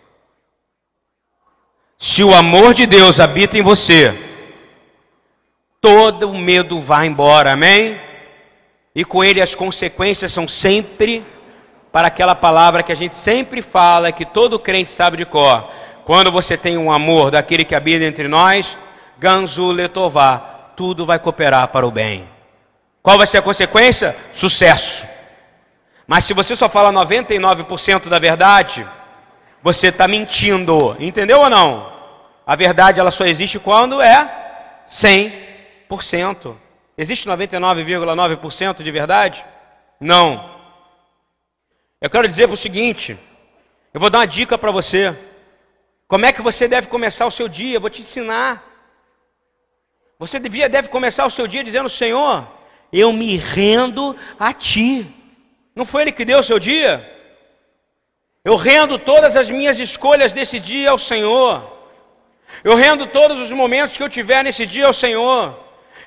[1.97, 4.17] Se o amor de Deus habita em você,
[5.81, 7.99] todo o medo vai embora, amém?
[8.95, 11.25] E com ele as consequências são sempre
[11.91, 15.69] para aquela palavra que a gente sempre fala, que todo crente sabe de cor.
[16.05, 18.77] Quando você tem um amor daquele que habita entre nós,
[19.17, 20.37] Ganzu Letová,
[20.75, 22.27] tudo vai cooperar para o bem.
[23.01, 24.15] Qual vai ser a consequência?
[24.33, 25.05] Sucesso.
[26.05, 28.87] Mas se você só fala 99% da verdade,
[29.61, 30.95] você está mentindo.
[30.99, 31.93] Entendeu ou não?
[32.45, 36.55] A verdade ela só existe quando é 100%.
[36.97, 39.45] Existe 99,9% de verdade?
[39.99, 40.57] Não.
[42.01, 43.17] Eu quero dizer o seguinte:
[43.93, 45.17] eu vou dar uma dica para você.
[46.07, 47.75] Como é que você deve começar o seu dia?
[47.75, 48.63] Eu vou te ensinar.
[50.17, 52.47] Você devia, deve começar o seu dia dizendo: Senhor,
[52.91, 55.07] eu me rendo a Ti.
[55.75, 57.17] Não foi Ele que deu o seu dia?
[58.43, 61.79] Eu rendo todas as minhas escolhas desse dia ao Senhor.
[62.63, 65.57] Eu rendo todos os momentos que eu tiver nesse dia ao Senhor.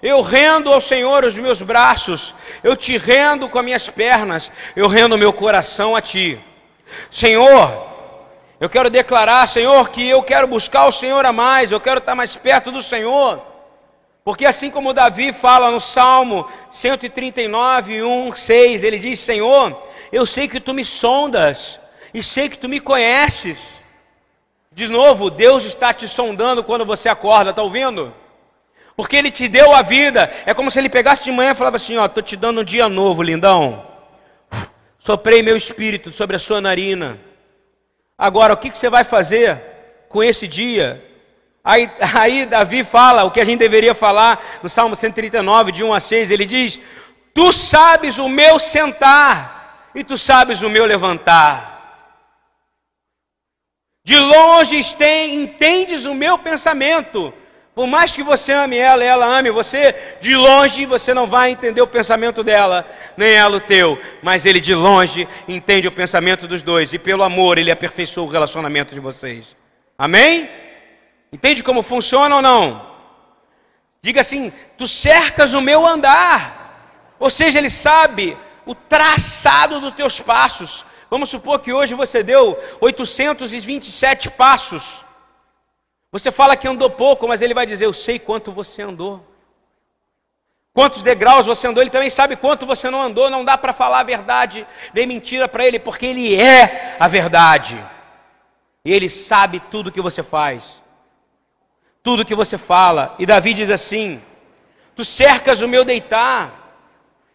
[0.03, 4.88] Eu rendo ao Senhor os meus braços, eu te rendo com as minhas pernas, eu
[4.88, 6.40] rendo meu coração a ti.
[7.09, 7.87] Senhor,
[8.59, 12.16] eu quero declarar, Senhor, que eu quero buscar o Senhor a mais, eu quero estar
[12.16, 13.51] mais perto do Senhor.
[14.24, 19.82] Porque assim como Davi fala no Salmo 139, 1, 6, ele diz: Senhor,
[20.12, 21.80] eu sei que tu me sondas
[22.14, 23.82] e sei que tu me conheces.
[24.70, 28.14] De novo, Deus está te sondando quando você acorda, está ouvindo?
[28.96, 30.32] Porque Ele te deu a vida.
[30.46, 32.64] É como se Ele pegasse de manhã e falava assim: Ó, estou te dando um
[32.64, 33.85] dia novo, lindão.
[34.98, 37.18] Soprei meu espírito sobre a sua narina.
[38.16, 39.61] Agora, o que, que você vai fazer
[40.08, 41.12] com esse dia?
[41.64, 45.94] Aí, aí Davi fala o que a gente deveria falar no Salmo 139, de 1
[45.94, 46.31] a 6.
[46.31, 46.81] Ele diz:
[47.35, 51.72] Tu sabes o meu sentar e tu sabes o meu levantar.
[54.05, 54.81] De longe
[55.31, 57.33] entendes o meu pensamento.
[57.75, 61.51] Por mais que você ame ela e ela ame você, de longe você não vai
[61.51, 63.98] entender o pensamento dela, nem ela o teu.
[64.22, 66.92] Mas ele de longe entende o pensamento dos dois.
[66.92, 69.57] E pelo amor ele aperfeiçoa o relacionamento de vocês.
[69.96, 70.51] Amém?
[71.33, 72.92] Entende como funciona ou não?
[74.03, 76.61] Diga assim: tu cercas o meu andar.
[77.18, 80.85] Ou seja, ele sabe o traçado dos teus passos.
[81.09, 85.05] Vamos supor que hoje você deu 827 passos.
[86.11, 89.27] Você fala que andou pouco, mas ele vai dizer: Eu sei quanto você andou.
[90.75, 93.31] Quantos degraus você andou, ele também sabe quanto você não andou.
[93.31, 97.83] Não dá para falar a verdade nem mentira para ele, porque ele é a verdade.
[98.85, 100.82] E ele sabe tudo que você faz,
[102.02, 103.14] tudo que você fala.
[103.18, 104.20] E Davi diz assim:
[104.96, 106.76] Tu cercas o meu deitar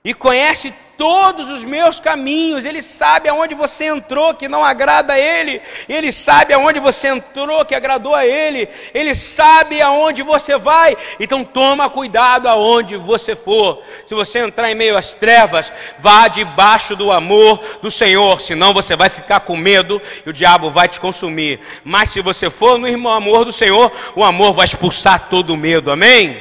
[0.04, 2.66] e conhece todos os meus caminhos.
[2.66, 5.62] Ele sabe aonde você entrou que não agrada a Ele.
[5.88, 8.68] Ele sabe aonde você entrou que agradou a Ele.
[8.94, 10.98] Ele sabe aonde você vai.
[11.20, 13.82] Então toma cuidado aonde você for.
[14.06, 18.42] Se você entrar em meio às trevas, vá debaixo do amor do Senhor.
[18.42, 21.60] Senão você vai ficar com medo e o diabo vai te consumir.
[21.84, 25.92] Mas se você for no amor do Senhor, o amor vai expulsar todo o medo.
[25.92, 26.38] Amém?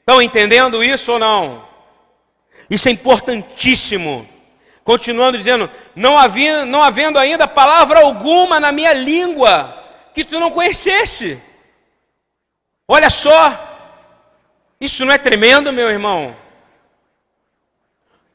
[0.00, 1.71] Estão entendendo isso ou não?
[2.72, 4.26] Isso é importantíssimo.
[4.82, 9.76] Continuando dizendo: não, havia, não havendo ainda palavra alguma na minha língua
[10.14, 11.38] que tu não conhecesse.
[12.88, 13.58] Olha só,
[14.80, 16.34] isso não é tremendo, meu irmão?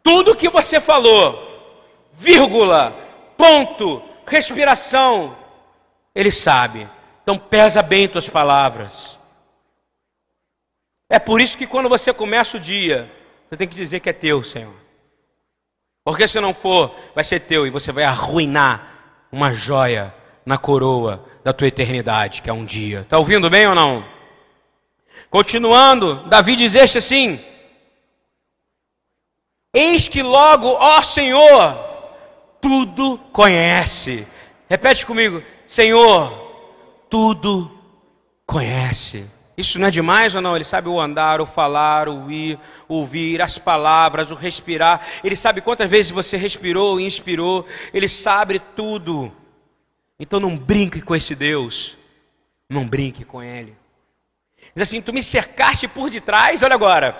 [0.04, 1.82] Tudo que você falou,
[2.14, 2.96] vírgula,
[3.36, 5.36] ponto, respiração,
[6.14, 6.88] ele sabe.
[7.24, 9.18] Então pesa bem tuas palavras.
[11.10, 13.17] É por isso que quando você começa o dia,
[13.50, 14.74] você tem que dizer que é teu, Senhor.
[16.04, 20.14] Porque se não for, vai ser teu e você vai arruinar uma joia
[20.46, 23.02] na coroa da tua eternidade, que é um dia.
[23.02, 24.06] Está ouvindo bem ou não?
[25.30, 27.40] Continuando, Davi diz este assim:
[29.74, 31.78] Eis que logo, ó Senhor,
[32.62, 34.26] tudo conhece.
[34.70, 36.32] Repete comigo, Senhor,
[37.10, 37.72] tudo
[38.46, 39.30] conhece.
[39.58, 40.56] Isso não é demais ou não?
[40.56, 45.02] Ele sabe o andar, o falar, o ir, ouvir, as palavras, o respirar.
[45.24, 47.66] Ele sabe quantas vezes você respirou e inspirou.
[47.92, 49.36] Ele sabe tudo.
[50.20, 51.98] Então não brinque com esse Deus.
[52.70, 53.76] Não brinque com Ele.
[54.76, 57.18] Diz assim: Tu me cercaste por detrás, olha agora,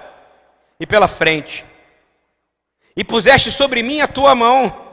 [0.80, 1.66] e pela frente,
[2.96, 4.86] e puseste sobre mim a tua mão.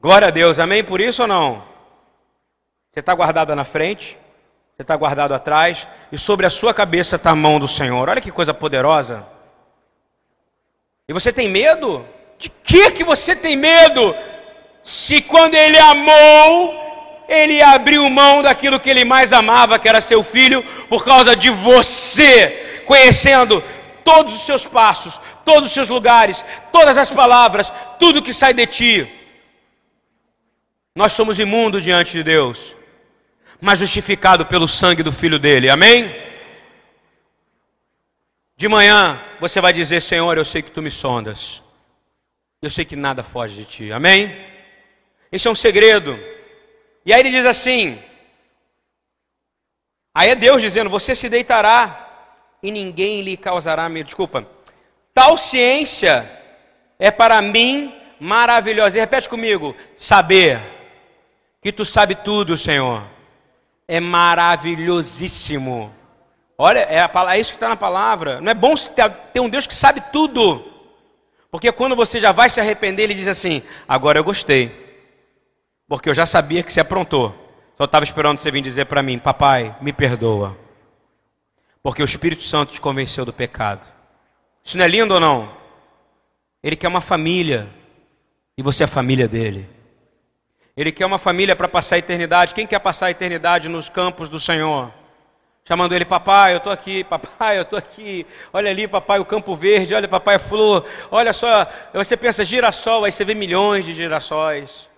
[0.00, 1.62] Glória a Deus, amém por isso ou não?
[2.90, 4.16] Você está guardada na frente,
[4.76, 8.08] você está guardado atrás, e sobre a sua cabeça está a mão do Senhor.
[8.08, 9.24] Olha que coisa poderosa.
[11.08, 12.04] E você tem medo?
[12.40, 14.16] De que que você tem medo?
[14.82, 16.74] Se quando ele amou,
[17.28, 21.50] ele abriu mão daquilo que ele mais amava, que era seu filho, por causa de
[21.50, 23.62] você, conhecendo
[24.02, 28.66] todos os seus passos, todos os seus lugares, todas as palavras, tudo que sai de
[28.66, 29.08] ti.
[30.96, 32.74] Nós somos imundos diante de Deus
[33.60, 35.70] mas justificado pelo sangue do filho dele.
[35.70, 36.14] Amém?
[38.56, 41.62] De manhã você vai dizer: Senhor, eu sei que tu me sondas.
[42.62, 43.92] Eu sei que nada foge de ti.
[43.92, 44.34] Amém?
[45.30, 46.18] Esse é um segredo.
[47.04, 47.98] E aí ele diz assim:
[50.14, 52.00] Aí é Deus dizendo: Você se deitará
[52.62, 54.06] e ninguém lhe causará medo.
[54.06, 54.46] Desculpa.
[55.12, 56.28] Tal ciência
[56.98, 58.96] é para mim maravilhosa.
[58.96, 60.60] E repete comigo: saber
[61.60, 63.13] que tu sabe tudo, Senhor
[63.86, 65.94] é maravilhosíssimo.
[66.56, 68.40] Olha, é, a, é isso que está na palavra.
[68.40, 68.74] Não é bom
[69.32, 70.64] ter um Deus que sabe tudo.
[71.50, 74.84] Porque quando você já vai se arrepender, ele diz assim: Agora eu gostei.
[75.86, 77.34] Porque eu já sabia que você aprontou.
[77.76, 80.56] Só estava esperando você vir dizer para mim: Papai, me perdoa.
[81.82, 83.86] Porque o Espírito Santo te convenceu do pecado.
[84.64, 85.54] Isso não é lindo ou não?
[86.62, 87.68] Ele quer uma família.
[88.56, 89.68] E você é a família dele.
[90.76, 92.54] Ele quer uma família para passar a eternidade.
[92.54, 94.92] Quem quer passar a eternidade nos campos do Senhor?
[95.66, 98.26] Chamando ele, papai, eu estou aqui, papai, eu estou aqui.
[98.52, 100.84] Olha ali, papai, o campo verde, olha, papai, a flor.
[101.10, 104.88] Olha só, você pensa girassol, aí você vê milhões de girassóis.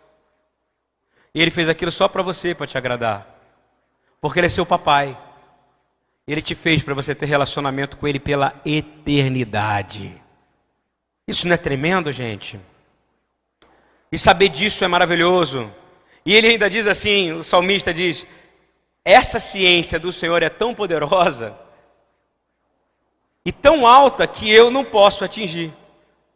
[1.34, 3.36] E ele fez aquilo só para você, para te agradar.
[4.20, 5.16] Porque Ele é seu papai.
[6.26, 10.20] Ele te fez para você ter relacionamento com Ele pela eternidade.
[11.28, 12.58] Isso não é tremendo, gente?
[14.10, 15.72] E saber disso é maravilhoso.
[16.24, 18.26] E ele ainda diz assim: o salmista diz,
[19.04, 21.56] essa ciência do Senhor é tão poderosa
[23.44, 25.72] e tão alta que eu não posso atingir.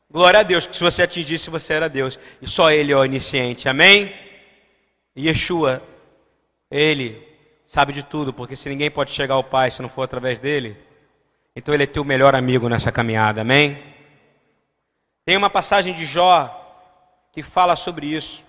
[0.09, 2.19] Glória a Deus, que se você atingisse, você era Deus.
[2.41, 3.69] E só Ele é onisciente.
[3.69, 4.13] Amém?
[5.17, 5.83] Yeshua,
[6.71, 7.21] Ele
[7.67, 10.77] sabe de tudo, porque se ninguém pode chegar ao Pai se não for através dele,
[11.55, 13.41] então Ele é teu melhor amigo nessa caminhada.
[13.41, 13.83] Amém?
[15.25, 16.60] Tem uma passagem de Jó
[17.41, 18.45] que fala sobre isso.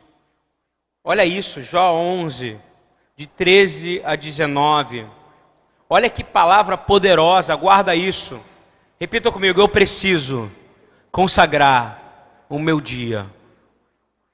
[1.02, 2.60] Olha isso, Jó 11,
[3.16, 5.08] de 13 a 19.
[5.90, 8.42] Olha que palavra poderosa, guarda isso.
[9.00, 10.52] Repita comigo: eu preciso
[11.10, 13.26] consagrar o meu dia.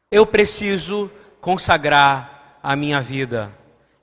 [0.09, 3.53] Eu preciso consagrar a minha vida.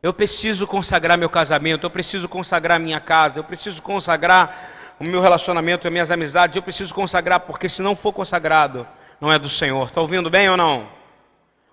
[0.01, 5.21] Eu preciso consagrar meu casamento, eu preciso consagrar minha casa, eu preciso consagrar o meu
[5.21, 8.87] relacionamento, as minhas amizades, eu preciso consagrar, porque se não for consagrado,
[9.25, 9.89] não é do Senhor.
[9.89, 10.87] Está ouvindo bem ou não?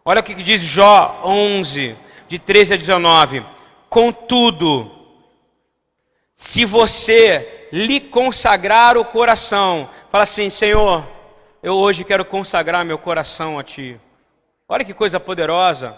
[0.06, 3.46] Olha o que diz Jó 11, de 13 a 19.
[3.90, 4.90] Contudo,
[6.34, 11.06] se você lhe consagrar o coração, fala assim: Senhor,
[11.62, 14.00] eu hoje quero consagrar meu coração a Ti.
[14.70, 15.98] Olha que coisa poderosa.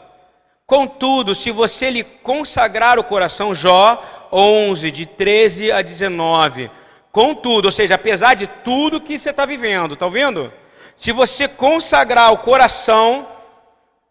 [0.66, 6.72] Contudo, se você lhe consagrar o coração, Jó 11, de 13 a 19.
[7.12, 10.52] Contudo, ou seja, apesar de tudo que você está vivendo, está ouvindo?
[10.98, 13.28] Se você consagrar o coração,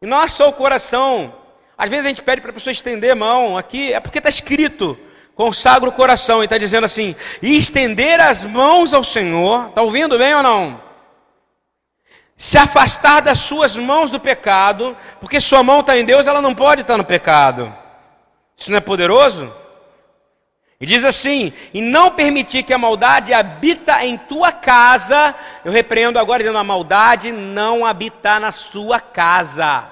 [0.00, 1.34] e não é só o coração,
[1.76, 4.28] às vezes a gente pede para a pessoa estender a mão aqui, é porque está
[4.28, 4.98] escrito,
[5.34, 10.18] consagra o coração, e está dizendo assim, e estender as mãos ao Senhor, está ouvindo
[10.18, 10.80] bem ou não?
[12.36, 16.54] Se afastar das suas mãos do pecado, porque sua mão está em Deus, ela não
[16.54, 17.72] pode estar no pecado.
[18.56, 19.52] Isso não é poderoso?
[20.82, 25.32] E diz assim: e não permitir que a maldade habita em tua casa.
[25.64, 29.88] Eu repreendo agora dizendo: a maldade não habita na sua casa.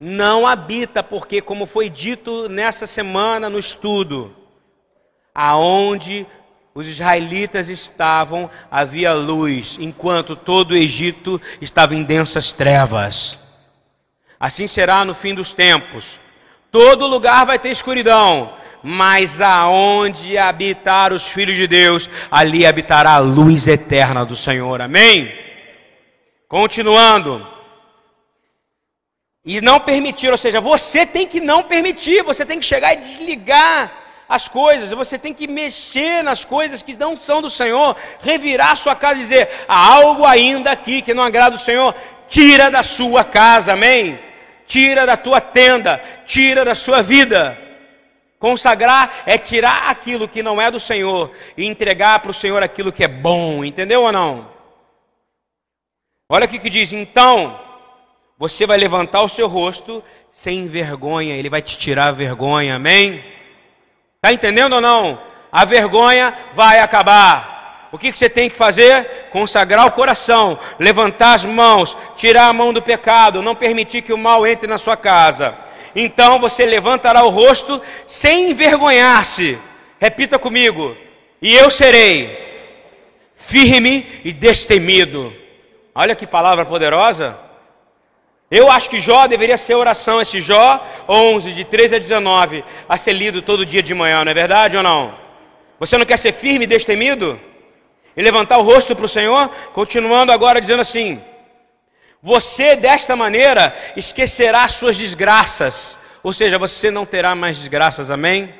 [0.00, 4.34] Não habita, porque, como foi dito nessa semana no estudo,
[5.34, 6.26] aonde
[6.74, 13.38] os israelitas estavam, havia luz, enquanto todo o Egito estava em densas trevas.
[14.40, 16.18] Assim será no fim dos tempos.
[16.70, 23.18] Todo lugar vai ter escuridão mas aonde habitar os filhos de Deus, ali habitará a
[23.18, 24.80] luz eterna do Senhor.
[24.80, 25.32] Amém?
[26.48, 27.46] Continuando.
[29.44, 32.96] E não permitir, ou seja, você tem que não permitir, você tem que chegar e
[32.98, 33.92] desligar
[34.28, 38.94] as coisas, você tem que mexer nas coisas que não são do Senhor, revirar sua
[38.94, 41.94] casa e dizer: há algo ainda aqui que não agrada o Senhor,
[42.28, 44.18] tira da sua casa, amém?
[44.66, 47.58] Tira da tua tenda, tira da sua vida.
[48.42, 52.90] Consagrar é tirar aquilo que não é do Senhor e entregar para o Senhor aquilo
[52.90, 54.48] que é bom, entendeu ou não?
[56.28, 57.56] Olha o que diz: então,
[58.36, 60.02] você vai levantar o seu rosto
[60.32, 63.24] sem vergonha, ele vai te tirar a vergonha, amém?
[64.16, 65.22] Está entendendo ou não?
[65.52, 67.88] A vergonha vai acabar.
[67.92, 69.28] O que, você tem que fazer?
[69.30, 74.18] Consagrar o coração, levantar as mãos, tirar a mão do pecado, não permitir que o
[74.18, 75.56] mal entre na sua casa
[75.94, 79.58] então você levantará o rosto sem envergonhar-se.
[80.00, 80.96] Repita comigo:
[81.40, 82.38] e eu serei
[83.36, 85.34] firme e destemido.
[85.92, 87.36] Olha que palavra poderosa.
[88.48, 92.96] Eu acho que Jó deveria ser oração, esse Jó 11, de 13 a 19, a
[92.96, 95.14] ser lido todo dia de manhã, não é verdade ou não?
[95.80, 97.40] Você não quer ser firme e destemido?
[98.16, 99.48] E levantar o rosto para o Senhor?
[99.72, 101.20] Continuando agora dizendo assim:
[102.22, 108.54] você, desta maneira, esquecerá suas desgraças, ou seja, você não terá mais desgraças, amém?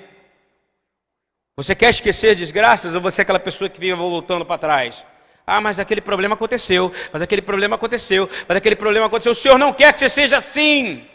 [1.57, 5.07] Você quer esquecer desgraças ou você é aquela pessoa que vive voltando para trás?
[5.47, 9.31] Ah, mas aquele problema aconteceu, mas aquele problema aconteceu, mas aquele problema aconteceu.
[9.31, 11.07] O Senhor não quer que você seja assim.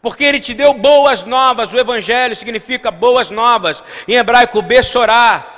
[0.00, 5.55] Porque Ele te deu boas novas, o Evangelho significa boas novas, em hebraico, bessorá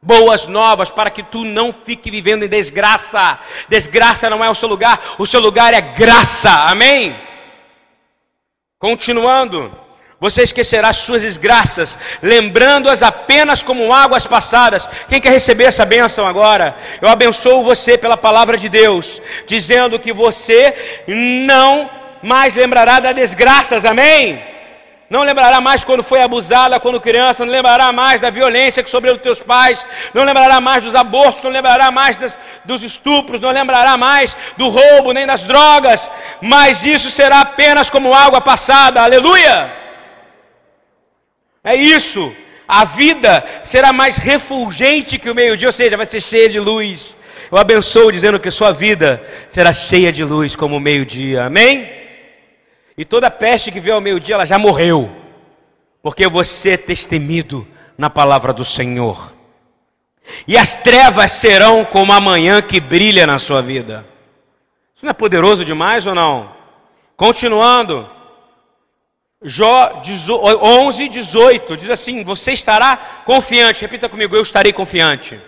[0.00, 3.38] boas novas para que tu não fique vivendo em desgraça.
[3.68, 6.50] Desgraça não é o seu lugar, o seu lugar é graça.
[6.50, 7.16] Amém?
[8.78, 9.76] Continuando,
[10.20, 14.88] você esquecerá suas desgraças, lembrando-as apenas como águas passadas.
[15.08, 16.76] Quem quer receber essa bênção agora?
[17.00, 21.90] Eu abençoo você pela palavra de Deus, dizendo que você não
[22.22, 23.84] mais lembrará das desgraças.
[23.84, 24.57] Amém?
[25.10, 29.10] Não lembrará mais quando foi abusada quando criança, não lembrará mais da violência que sobre
[29.10, 33.50] os teus pais, não lembrará mais dos abortos, não lembrará mais das, dos estupros, não
[33.50, 36.10] lembrará mais do roubo nem das drogas,
[36.42, 39.72] mas isso será apenas como água passada, aleluia!
[41.64, 42.34] É isso.
[42.66, 47.16] A vida será mais refulgente que o meio-dia, ou seja, vai ser cheia de luz.
[47.50, 51.44] Eu abençoo dizendo que sua vida será cheia de luz como o meio-dia.
[51.44, 52.07] Amém?
[52.98, 55.08] E toda peste que veio ao meio-dia, ela já morreu.
[56.02, 57.64] Porque você é testemido
[57.96, 59.34] na palavra do Senhor.
[60.48, 64.04] E as trevas serão como a manhã que brilha na sua vida.
[64.96, 66.52] Isso não é poderoso demais ou não?
[67.16, 68.10] Continuando.
[69.40, 70.02] Jó
[70.60, 73.82] 11, 18 diz assim: Você estará confiante.
[73.82, 75.40] Repita comigo: Eu estarei confiante.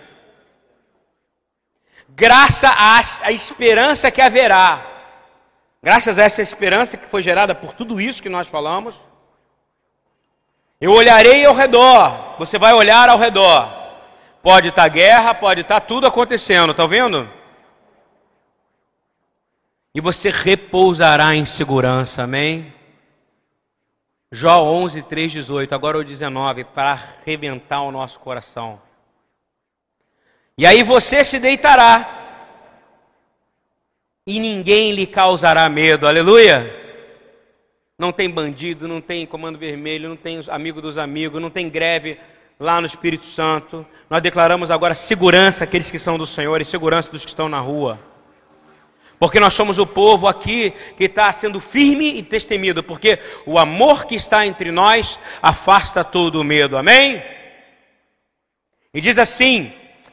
[2.07, 2.71] Graças
[3.21, 4.90] à esperança que haverá.
[5.83, 8.95] Graças a essa esperança que foi gerada por tudo isso que nós falamos.
[10.79, 12.35] Eu olharei ao redor.
[12.37, 13.81] Você vai olhar ao redor.
[14.43, 17.29] Pode estar guerra, pode estar tudo acontecendo, está vendo?
[19.93, 22.73] E você repousará em segurança, amém?
[24.31, 28.81] Jó 11, 3, 18, agora o 19, para arrebentar o nosso coração.
[30.57, 32.20] E aí você se deitará,
[34.25, 36.79] e ninguém lhe causará medo, aleluia.
[37.97, 42.17] Não tem bandido, não tem comando vermelho, não tem amigo dos amigos, não tem greve
[42.59, 43.85] lá no Espírito Santo.
[44.09, 47.59] Nós declaramos agora segurança àqueles que são do Senhor e segurança dos que estão na
[47.59, 47.99] rua.
[49.19, 54.05] Porque nós somos o povo aqui que está sendo firme e testemido, porque o amor
[54.05, 57.21] que está entre nós afasta todo o medo, amém?
[58.91, 59.71] E diz assim: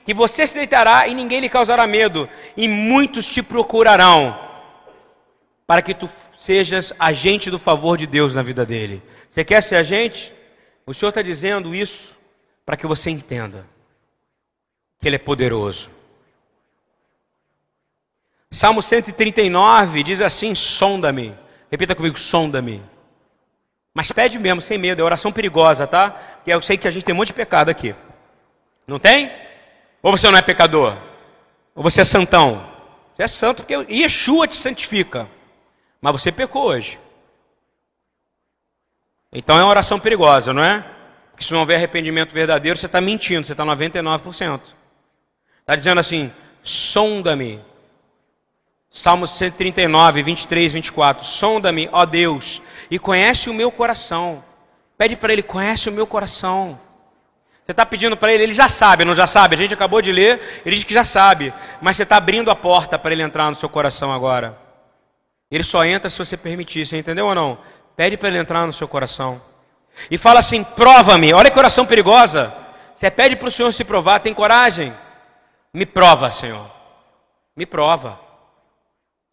[0.08, 4.40] que você se deitará e ninguém lhe causará medo, e muitos te procurarão,
[5.66, 9.02] para que tu sejas agente do favor de Deus na vida dele.
[9.28, 10.32] Você quer ser agente?
[10.86, 12.16] O Senhor está dizendo isso
[12.64, 13.66] para que você entenda
[14.98, 15.90] que Ele é poderoso.
[18.50, 21.34] Salmo 139 diz assim: sonda-me.
[21.70, 22.82] Repita comigo: sonda-me.
[23.92, 26.12] Mas pede mesmo, sem medo, é oração perigosa, tá?
[26.12, 27.94] Porque eu sei que a gente tem um monte de pecado aqui.
[28.86, 29.47] Não tem?
[30.02, 30.96] Ou você não é pecador?
[31.74, 32.64] Ou você é santão?
[33.14, 35.28] Você é santo porque Yeshua te santifica.
[36.00, 36.98] Mas você pecou hoje.
[39.32, 40.84] Então é uma oração perigosa, não é?
[41.30, 44.60] Porque se não houver arrependimento verdadeiro, você está mentindo, você está 99%.
[45.60, 46.32] Está dizendo assim:
[46.62, 47.60] sonda-me
[48.90, 51.24] Salmos 139, 23, 24.
[51.24, 54.42] Sonda-me, ó Deus, e conhece o meu coração.
[54.96, 56.80] Pede para Ele, conhece o meu coração.
[57.68, 59.54] Você está pedindo para Ele, Ele já sabe, não já sabe?
[59.54, 61.52] A gente acabou de ler, Ele diz que já sabe.
[61.82, 64.58] Mas você está abrindo a porta para Ele entrar no seu coração agora.
[65.50, 67.58] Ele só entra se você permitir, você entendeu ou não?
[67.94, 69.42] Pede para Ele entrar no seu coração.
[70.10, 71.34] E fala assim: prova-me.
[71.34, 72.54] Olha que oração perigosa.
[72.94, 74.94] Você pede para o Senhor se provar, tem coragem?
[75.74, 76.70] Me prova, Senhor.
[77.54, 78.18] Me prova.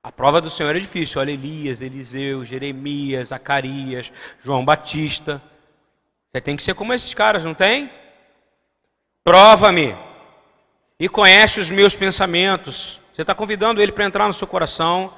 [0.03, 1.21] A prova do Senhor é difícil.
[1.21, 4.11] Olha Elias, Eliseu, Jeremias, Zacarias,
[4.43, 5.41] João Batista.
[6.33, 7.89] Você tem que ser como esses caras, não tem?
[9.25, 9.95] Prova-me
[10.99, 13.01] e conhece os meus pensamentos.
[13.11, 15.11] Você está convidando ele para entrar no seu coração.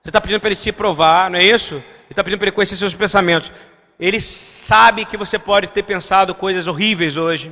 [0.00, 1.74] Você está pedindo para ele te provar, não é isso?
[1.74, 3.50] Ele está pedindo para ele conhecer seus pensamentos.
[3.98, 7.50] Ele sabe que você pode ter pensado coisas horríveis hoje.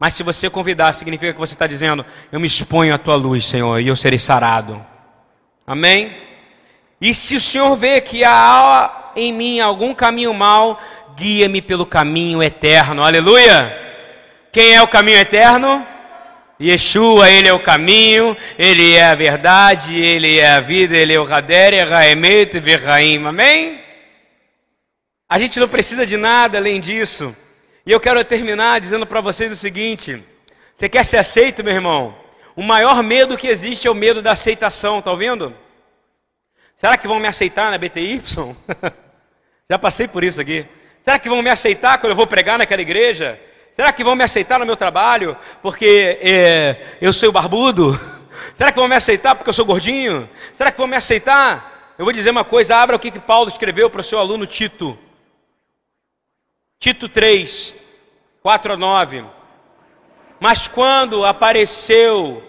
[0.00, 3.46] Mas se você convidar, significa que você está dizendo: Eu me exponho à tua luz,
[3.46, 4.84] Senhor, e eu serei sarado.
[5.64, 6.12] Amém?
[7.00, 10.76] E se o Senhor vê que há em mim algum caminho mau,
[11.14, 13.04] guia-me pelo caminho eterno.
[13.04, 13.79] Aleluia!
[14.52, 15.86] Quem é o caminho eterno?
[16.60, 21.20] Yeshua, Ele é o caminho, Ele é a verdade, Ele é a vida, Ele é
[21.20, 23.24] o Rader, Raemet, Verraim.
[23.24, 23.80] Amém?
[25.28, 27.34] A gente não precisa de nada além disso.
[27.86, 30.22] E eu quero terminar dizendo para vocês o seguinte:
[30.74, 32.14] você quer ser aceito, meu irmão?
[32.56, 35.54] O maior medo que existe é o medo da aceitação, está ouvindo?
[36.76, 38.20] Será que vão me aceitar na BTY?
[39.70, 40.66] Já passei por isso aqui.
[41.02, 43.40] Será que vão me aceitar quando eu vou pregar naquela igreja?
[43.72, 47.98] Será que vão me aceitar no meu trabalho porque é, eu sou barbudo?
[48.54, 50.28] Será que vão me aceitar porque eu sou gordinho?
[50.52, 51.94] Será que vão me aceitar?
[51.96, 54.46] Eu vou dizer uma coisa, abra o que, que Paulo escreveu para o seu aluno
[54.46, 54.98] Tito.
[56.78, 57.74] Tito 3,
[58.42, 59.24] 4 a 9.
[60.40, 62.42] Mas quando apareceu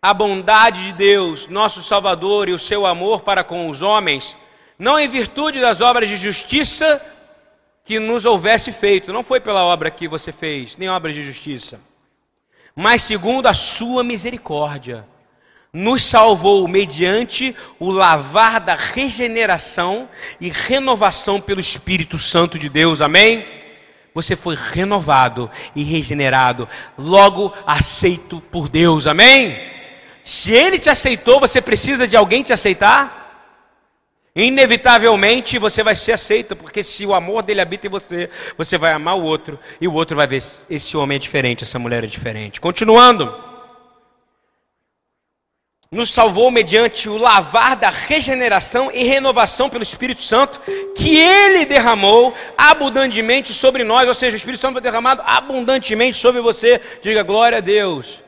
[0.00, 4.38] a bondade de Deus, nosso Salvador, e o seu amor para com os homens,
[4.78, 7.00] não em virtude das obras de justiça
[7.84, 11.80] que nos houvesse feito, não foi pela obra que você fez, nem obras de justiça,
[12.74, 15.06] mas segundo a sua misericórdia,
[15.72, 20.08] nos salvou mediante o lavar da regeneração
[20.38, 23.46] e renovação pelo Espírito Santo de Deus, amém?
[24.14, 26.68] Você foi renovado e regenerado,
[26.98, 29.58] logo aceito por Deus, amém?
[30.22, 33.21] Se ele te aceitou, você precisa de alguém te aceitar?
[34.34, 38.92] Inevitavelmente você vai ser aceito, porque se o amor dele habita em você, você vai
[38.92, 42.06] amar o outro, e o outro vai ver esse homem é diferente, essa mulher é
[42.06, 42.60] diferente.
[42.60, 43.52] Continuando
[45.92, 50.58] nos salvou mediante o lavar da regeneração e renovação pelo Espírito Santo,
[50.96, 56.40] que Ele derramou abundantemente sobre nós, ou seja, o Espírito Santo foi derramado abundantemente sobre
[56.40, 56.80] você.
[57.02, 58.22] Diga glória a Deus.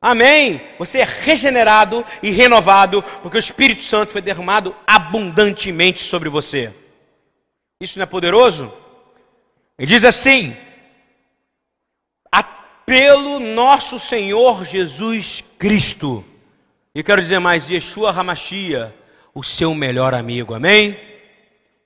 [0.00, 0.60] Amém.
[0.78, 6.72] Você é regenerado e renovado, porque o Espírito Santo foi derramado abundantemente sobre você.
[7.80, 8.72] Isso não é poderoso?
[9.78, 10.56] Ele diz assim:
[12.90, 16.24] pelo nosso Senhor Jesus Cristo
[16.92, 18.92] e quero dizer mais, Yeshua Hamashia,
[19.32, 20.98] o seu melhor amigo, amém?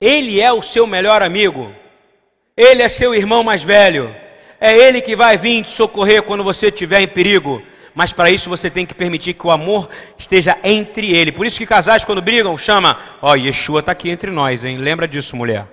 [0.00, 1.74] Ele é o seu melhor amigo.
[2.56, 4.16] Ele é seu irmão mais velho.
[4.58, 7.62] É ele que vai vir te socorrer quando você estiver em perigo.
[7.94, 9.88] Mas para isso você tem que permitir que o amor
[10.18, 11.30] esteja entre ele.
[11.30, 14.78] Por isso que casais quando brigam chama, ó, oh, Yeshua está aqui entre nós, hein?
[14.78, 15.66] Lembra disso, mulher.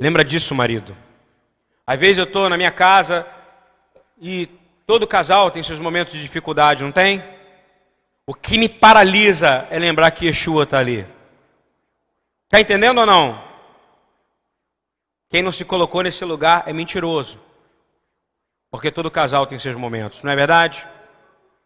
[0.00, 0.96] Lembra disso, marido.
[1.84, 3.26] Às vezes eu estou na minha casa
[4.20, 4.48] e
[4.86, 7.22] todo casal tem seus momentos de dificuldade, não tem?
[8.24, 11.04] O que me paralisa é lembrar que Yeshua está ali.
[12.44, 13.42] Está entendendo ou não?
[15.30, 17.40] Quem não se colocou nesse lugar é mentiroso.
[18.70, 20.86] Porque todo casal tem seus momentos, não é verdade?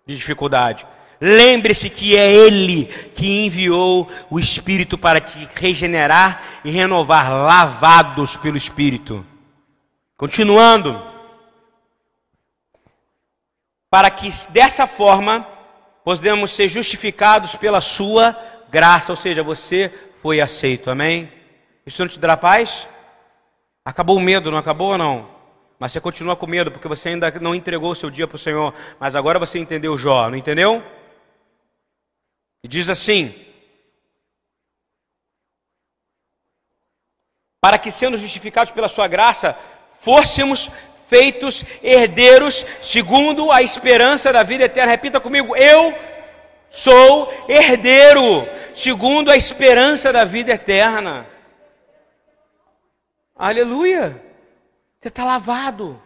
[0.07, 0.87] De dificuldade.
[1.21, 8.57] Lembre-se que é Ele que enviou o Espírito para te regenerar e renovar, lavados pelo
[8.57, 9.25] Espírito.
[10.17, 11.01] Continuando.
[13.89, 15.47] Para que dessa forma
[16.05, 18.37] podemos ser justificados pela sua
[18.71, 21.31] graça, ou seja, você foi aceito, amém?
[21.87, 22.89] Isso não te dará paz?
[23.85, 25.29] Acabou o medo, não acabou ou não?
[25.83, 28.39] Mas você continua com medo porque você ainda não entregou o seu dia para o
[28.39, 30.81] Senhor, mas agora você entendeu Jó, não entendeu?
[32.63, 33.35] E diz assim:
[37.61, 39.59] Para que sendo justificados pela sua graça,
[40.01, 40.71] fôssemos
[41.09, 44.93] feitos herdeiros segundo a esperança da vida eterna.
[44.93, 45.93] Repita comigo: eu
[46.71, 51.27] sou herdeiro segundo a esperança da vida eterna.
[53.35, 54.31] Aleluia!
[55.03, 56.01] Você está lavado,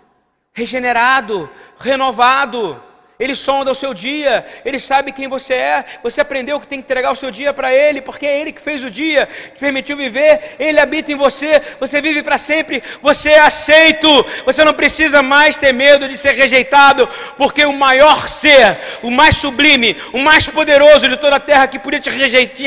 [0.54, 2.82] regenerado, renovado.
[3.18, 5.84] Ele sonda o seu dia, ele sabe quem você é.
[6.02, 8.60] Você aprendeu que tem que entregar o seu dia para ele, porque é ele que
[8.60, 10.56] fez o dia, te permitiu viver.
[10.58, 12.82] Ele habita em você, você vive para sempre.
[13.00, 14.06] Você é aceito.
[14.44, 17.08] Você não precisa mais ter medo de ser rejeitado,
[17.38, 21.78] porque o maior ser, o mais sublime, o mais poderoso de toda a terra que
[21.78, 22.10] podia te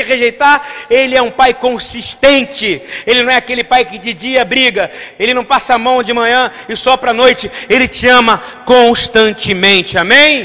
[0.02, 2.82] rejeitar, ele é um pai consistente.
[3.06, 6.12] Ele não é aquele pai que de dia briga, ele não passa a mão de
[6.12, 7.48] manhã e só para noite.
[7.68, 9.96] Ele te ama constantemente.
[9.96, 10.39] Amém?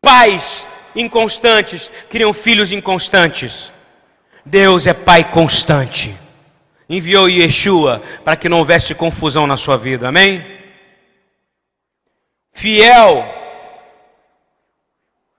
[0.00, 3.72] Pais inconstantes criam filhos inconstantes.
[4.44, 6.14] Deus é Pai constante.
[6.88, 10.44] Enviou Yeshua para que não houvesse confusão na sua vida, amém?
[12.52, 13.24] Fiel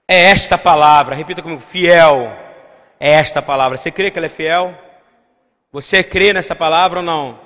[0.08, 2.30] é esta palavra, repita comigo: fiel
[2.98, 3.78] é esta palavra.
[3.78, 4.76] Você crê que ela é fiel?
[5.72, 7.38] Você crê nessa palavra ou não?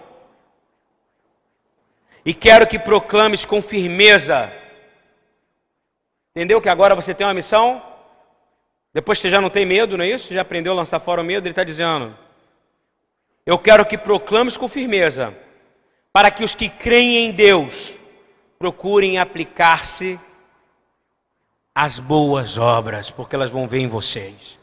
[2.25, 4.53] E quero que proclames com firmeza
[6.35, 7.83] Entendeu que agora você tem uma missão?
[8.93, 10.33] Depois você já não tem medo, não é isso?
[10.33, 11.47] Já aprendeu a lançar fora o medo?
[11.47, 12.17] Ele está dizendo:
[13.45, 15.35] Eu quero que proclames com firmeza,
[16.13, 17.95] para que os que creem em Deus
[18.59, 20.19] procurem aplicar-se
[21.75, 24.59] às boas obras, porque elas vão ver em vocês.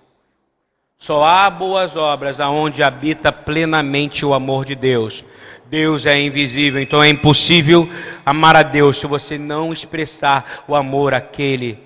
[0.97, 5.23] Só há boas obras aonde habita plenamente o amor de Deus.
[5.69, 7.89] Deus é invisível, então é impossível
[8.25, 11.79] amar a Deus se você não expressar o amor àquele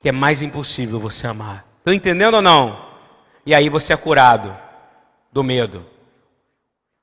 [0.00, 1.64] que é mais impossível você amar.
[1.78, 2.84] Estão entendendo ou não?
[3.46, 4.56] E aí você é curado
[5.32, 5.86] do medo.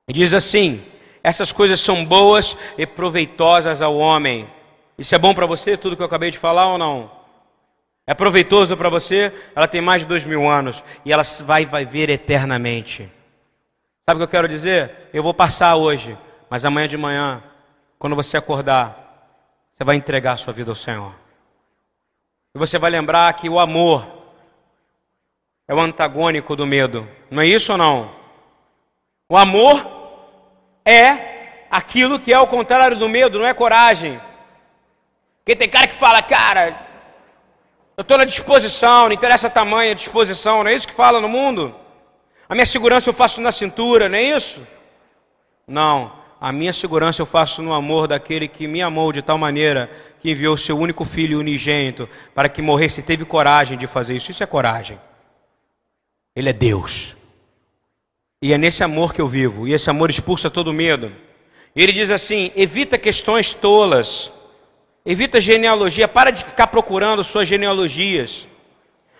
[0.08, 0.82] E diz assim:
[1.24, 4.50] essas coisas são boas e proveitosas ao homem.
[4.98, 7.10] Isso é bom para você, tudo que eu acabei de falar ou não?
[8.06, 9.32] É proveitoso para você?
[9.56, 13.10] Ela tem mais de dois mil anos e ela vai, vai ver eternamente.
[14.10, 15.07] Sabe o que eu quero dizer?
[15.14, 16.18] Eu vou passar hoje,
[16.49, 17.43] mas amanhã de manhã,
[17.99, 19.38] quando você acordar,
[19.72, 21.14] você vai entregar a sua vida ao Senhor.
[22.55, 24.07] E você vai lembrar que o amor
[25.68, 27.07] é o antagônico do medo.
[27.30, 28.10] Não é isso ou não?
[29.30, 29.86] O amor
[30.84, 34.20] é aquilo que é o contrário do medo, não é coragem.
[35.41, 36.84] Porque tem cara que fala, cara,
[37.95, 41.79] eu estou na disposição, não interessa tamanho, disposição, não é isso que fala no mundo?
[42.50, 44.66] A minha segurança eu faço na cintura, não é isso?
[45.68, 46.12] Não.
[46.41, 49.88] A minha segurança eu faço no amor daquele que me amou de tal maneira
[50.20, 54.32] que enviou seu único filho unigênito para que morresse e teve coragem de fazer isso.
[54.32, 55.00] Isso é coragem.
[56.36, 57.16] Ele é Deus.
[58.41, 61.12] E é nesse amor que eu vivo, e esse amor expulsa todo medo.
[61.76, 64.32] E ele diz assim: evita questões tolas,
[65.06, 68.47] evita genealogia, para de ficar procurando suas genealogias.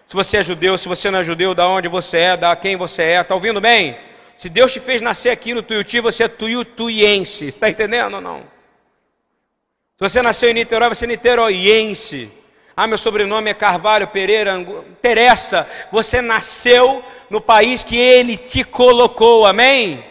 [0.10, 2.76] Se você é judeu, se você não é judeu, da onde você é, da quem
[2.76, 3.95] você é, está ouvindo bem?
[4.39, 8.39] Se Deus te fez nascer aqui no Tuiuti, você é tuiutuiense, está entendendo ou não?
[8.39, 12.32] Se você nasceu em Niterói, você é niteroiense.
[12.76, 19.45] Ah, meu sobrenome é Carvalho Pereira, interessa, você nasceu no país que ele te colocou,
[19.45, 20.03] amém?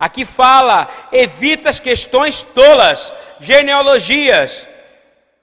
[0.00, 4.66] Aqui fala, evita as questões tolas, genealogias.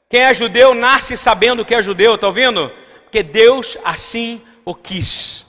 [0.09, 2.71] Quem é judeu nasce sabendo que é judeu, está ouvindo?
[3.15, 5.45] Porque Deus assim o quis.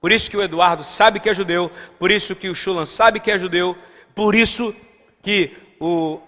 [0.00, 3.18] Por isso que o Eduardo sabe que é judeu, por isso que o Shulan sabe
[3.18, 3.76] que é judeu,
[4.14, 4.72] por isso
[5.20, 6.20] que o,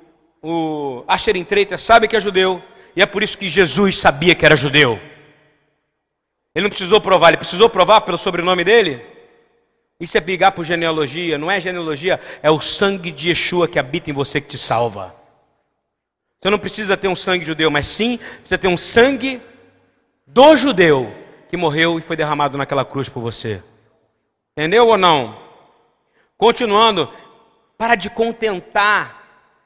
[0.42, 2.60] o Asher Treita sabe que é judeu,
[2.96, 5.00] e é por isso que Jesus sabia que era judeu.
[6.52, 9.06] Ele não precisou provar, ele precisou provar pelo sobrenome dele.
[10.00, 14.10] Isso é brigar por genealogia, não é genealogia, é o sangue de Yeshua que habita
[14.10, 15.14] em você que te salva.
[16.40, 19.40] Você não precisa ter um sangue judeu, mas sim precisa ter um sangue
[20.32, 21.14] do judeu
[21.48, 23.62] que morreu e foi derramado naquela cruz por você.
[24.56, 25.38] Entendeu ou não?
[26.36, 27.10] Continuando,
[27.76, 29.22] para de contentar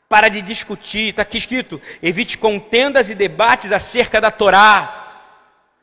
[0.08, 5.02] para de discutir, está aqui escrito: evite contendas e debates acerca da Torá.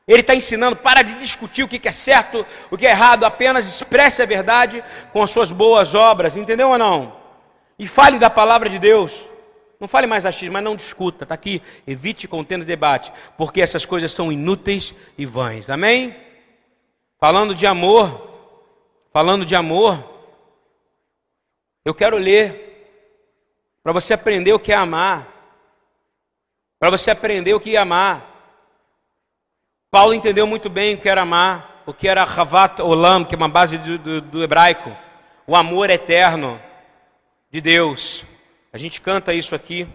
[0.06, 3.66] Ele está ensinando, para de discutir o que é certo, o que é errado, apenas
[3.66, 7.16] expresse a verdade com as suas boas obras, entendeu ou não?
[7.80, 9.26] E fale da palavra de Deus.
[9.84, 11.62] Não fale mais achismo, mas não discuta, está aqui.
[11.86, 15.70] Evite contendas e debate, porque essas coisas são inúteis e vãs.
[15.70, 16.16] Amém?
[17.20, 18.32] Falando de amor,
[19.12, 20.02] falando de amor,
[21.84, 22.80] eu quero ler
[23.84, 25.28] para você aprender o que é amar,
[26.80, 28.26] para você aprender o que é amar.
[29.92, 33.38] Paulo entendeu muito bem o que era amar, o que era Havat Olam, que é
[33.38, 34.96] uma base do, do, do hebraico,
[35.46, 36.58] o amor eterno
[37.52, 38.26] de Deus.
[38.74, 39.88] A gente canta isso aqui.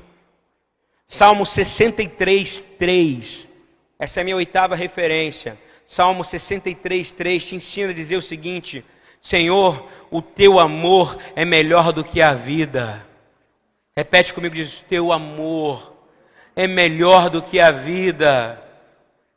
[1.08, 3.48] Salmo 63, 3.
[3.98, 5.58] Essa é a minha oitava referência.
[5.84, 8.84] Salmo 63, 3 te ensina a dizer o seguinte:
[9.20, 13.04] Senhor, o teu amor é melhor do que a vida.
[13.96, 15.92] Repete comigo, diz: Teu amor
[16.54, 18.62] é melhor do que a vida.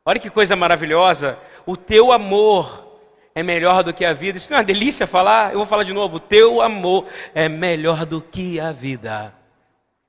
[0.05, 1.39] Olha que coisa maravilhosa.
[1.65, 2.90] O teu amor
[3.33, 4.37] é melhor do que a vida.
[4.37, 5.51] Isso não é uma delícia falar?
[5.51, 6.17] Eu vou falar de novo.
[6.17, 9.33] O teu amor é melhor do que a vida.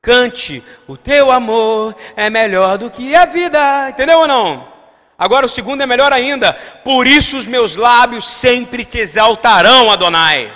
[0.01, 3.91] Cante, o teu amor é melhor do que a vida.
[3.91, 4.68] Entendeu ou não?
[5.16, 6.53] Agora o segundo é melhor ainda.
[6.83, 10.53] Por isso os meus lábios sempre te exaltarão, Adonai.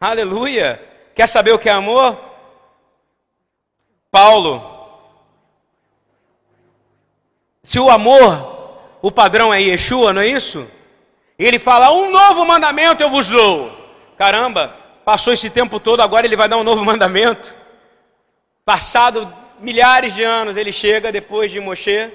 [0.00, 0.80] Aleluia.
[1.12, 2.16] Quer saber o que é amor?
[4.08, 4.76] Paulo.
[7.64, 8.57] Se o amor,
[9.00, 10.66] o padrão é Yeshua, não é isso?
[11.38, 13.70] Ele fala: Um novo mandamento eu vos dou.
[14.16, 14.74] Caramba,
[15.04, 17.54] passou esse tempo todo, agora ele vai dar um novo mandamento.
[18.64, 22.10] Passado milhares de anos, ele chega depois de Moshe,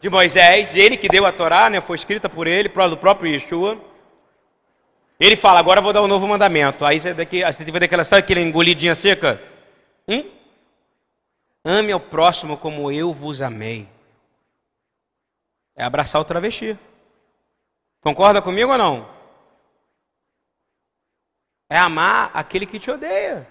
[0.00, 3.78] de Moisés, ele que deu a Torá, né, foi escrita por ele, do próprio Yeshua.
[5.20, 6.84] Ele fala, agora eu vou dar um novo mandamento.
[6.84, 9.42] Aí você, daqui, você tem daquela, sabe aquela engolidinha seca?
[10.06, 10.24] Hum?
[11.64, 13.88] Ame ao próximo como eu vos amei.
[15.78, 16.76] É abraçar o travesti.
[18.00, 19.08] Concorda comigo ou não?
[21.70, 23.46] É amar aquele que te odeia.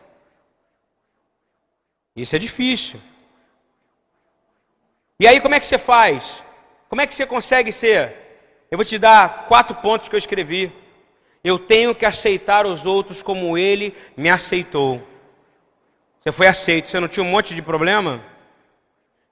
[2.14, 3.00] Isso é difícil.
[5.18, 6.44] E aí como é que você faz?
[6.90, 8.68] Como é que você consegue ser?
[8.70, 10.74] Eu vou te dar quatro pontos que eu escrevi.
[11.42, 15.02] Eu tenho que aceitar os outros como ele me aceitou.
[16.20, 18.22] Você foi aceito, você não tinha um monte de problema?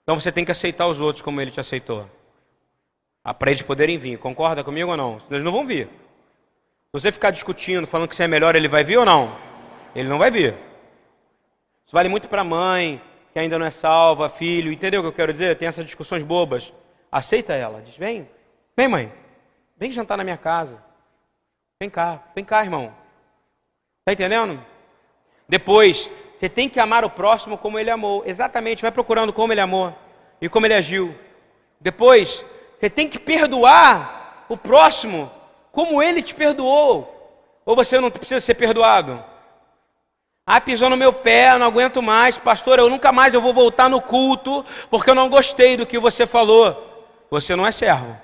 [0.04, 2.10] Então você tem que aceitar os outros como ele te aceitou.
[3.34, 4.18] Para eles poderem vir.
[4.20, 5.22] Concorda comigo ou não?
[5.30, 5.88] Eles não vão vir.
[5.88, 9.36] Se você ficar discutindo, falando que você é melhor, ele vai vir ou não?
[9.96, 10.54] Ele não vai vir.
[11.86, 13.02] Isso vale muito para mãe,
[13.34, 14.72] que ainda não é salva, filho.
[14.72, 15.56] Entendeu o que eu quero dizer?
[15.56, 16.72] Tem essas discussões bobas.
[17.12, 17.82] Aceita ela.
[17.82, 18.30] Diz: vem,
[18.78, 19.12] vem, mãe.
[19.78, 20.82] Vem jantar na minha casa.
[21.82, 22.94] Vem cá, vem cá, irmão.
[24.00, 24.64] Está entendendo?
[25.50, 28.24] Depois, você tem que amar o próximo como ele amou.
[28.26, 29.94] Exatamente, vai procurando como ele amou
[30.40, 31.14] e como ele agiu.
[31.80, 32.46] Depois,
[32.78, 35.32] você tem que perdoar o próximo
[35.72, 37.12] como ele te perdoou.
[37.66, 39.24] Ou você não precisa ser perdoado?
[40.46, 43.90] Ah, pisou no meu pé, não aguento mais, pastor, eu nunca mais eu vou voltar
[43.90, 46.94] no culto porque eu não gostei do que você falou.
[47.32, 48.16] Você não é servo.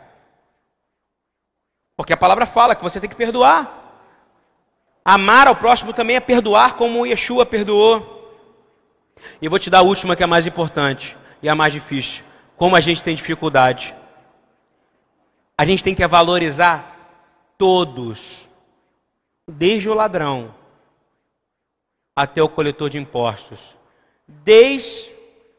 [1.98, 3.80] Porque a palavra fala que você tem que perdoar.
[5.04, 8.20] Amar ao próximo também é perdoar como Yeshua perdoou.
[9.42, 12.24] E vou te dar a última que é a mais importante e a mais difícil.
[12.56, 13.96] Como a gente tem dificuldade.
[15.58, 18.50] A gente tem que valorizar todos,
[19.48, 20.54] desde o ladrão
[22.16, 23.76] até o coletor de impostos,
[24.28, 25.16] desde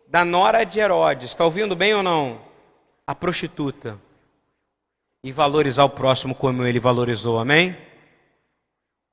[0.08, 2.40] da nora de Herodes, está ouvindo bem ou não?
[3.06, 3.98] A prostituta,
[5.24, 7.76] e valorizar o próximo como ele valorizou, amém?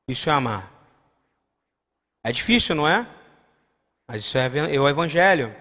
[0.08, 0.72] Isso é amar.
[2.24, 3.08] É difícil, não é?
[4.08, 4.50] Mas isso é
[4.80, 5.56] o evangelho.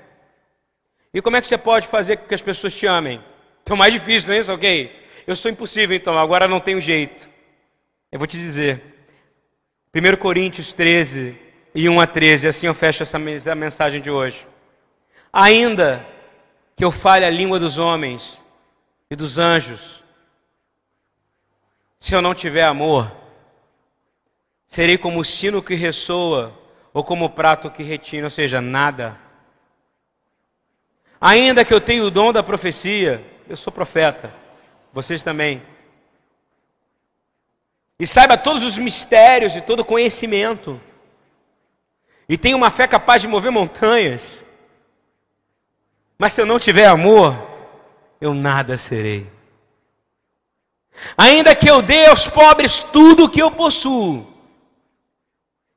[1.13, 3.23] E como é que você pode fazer com que as pessoas te amem?
[3.67, 4.53] É o mais difícil, não é isso?
[4.53, 4.98] Ok?
[5.29, 7.29] Eu sou impossível, então, agora não tenho jeito.
[8.11, 8.83] Eu vou te dizer.
[9.95, 11.39] 1 Coríntios 13
[11.75, 14.49] e 1 a 13, assim eu fecho essa mensagem de hoje.
[15.31, 16.03] Ainda
[16.75, 18.41] que eu fale a língua dos homens
[19.11, 20.03] e dos anjos,
[22.01, 23.15] se eu não tiver amor,
[24.67, 26.59] serei como o sino que ressoa
[26.91, 29.21] ou como o prato que retina, ou seja, nada.
[31.21, 34.33] Ainda que eu tenha o dom da profecia, eu sou profeta,
[34.99, 35.63] vocês também.
[38.01, 40.81] E saiba todos os mistérios e todo conhecimento.
[42.29, 44.45] E tenha uma fé capaz de mover montanhas.
[46.19, 47.33] Mas se eu não tiver amor,
[48.21, 49.31] eu nada serei.
[51.17, 54.27] Ainda que eu dê aos pobres tudo o que eu possuo,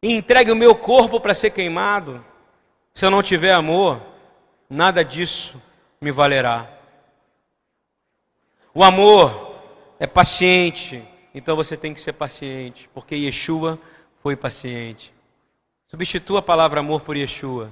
[0.02, 2.26] e entregue o meu corpo para ser queimado,
[2.96, 4.02] se eu não tiver amor,
[4.68, 5.62] nada disso
[6.02, 6.81] me valerá.
[8.74, 9.62] O amor
[10.00, 11.04] é paciente,
[11.34, 13.78] então você tem que ser paciente, porque Yeshua
[14.22, 15.14] foi paciente.
[15.88, 17.70] Substitua a palavra amor por Yeshua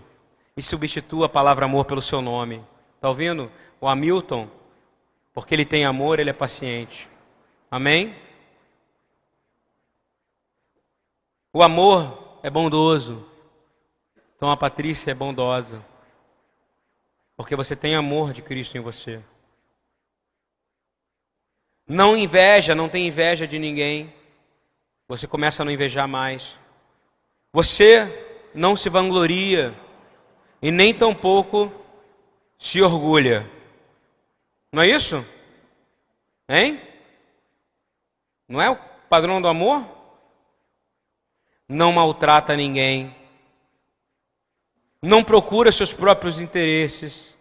[0.57, 2.61] e substitua a palavra amor pelo seu nome.
[2.95, 3.49] Está ouvindo?
[3.79, 4.49] O Hamilton,
[5.33, 7.09] porque ele tem amor, ele é paciente.
[7.71, 8.13] Amém?
[11.53, 13.25] O amor é bondoso.
[14.35, 15.83] Então a Patrícia é bondosa.
[17.37, 19.21] Porque você tem amor de Cristo em você.
[21.89, 24.13] Não inveja, não tem inveja de ninguém.
[25.07, 26.55] Você começa a não invejar mais.
[27.51, 28.07] Você
[28.53, 29.73] não se vangloria
[30.61, 31.73] e nem tampouco
[32.59, 33.49] se orgulha.
[34.71, 35.25] Não é isso?
[36.47, 36.79] Hein?
[38.47, 38.77] Não é o
[39.09, 39.83] padrão do amor?
[41.67, 43.15] Não maltrata ninguém.
[45.01, 47.35] Não procura seus próprios interesses.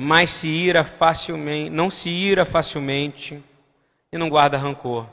[0.00, 3.42] Mas se ira facilmente, não se ira facilmente
[4.12, 5.04] e não guarda rancor.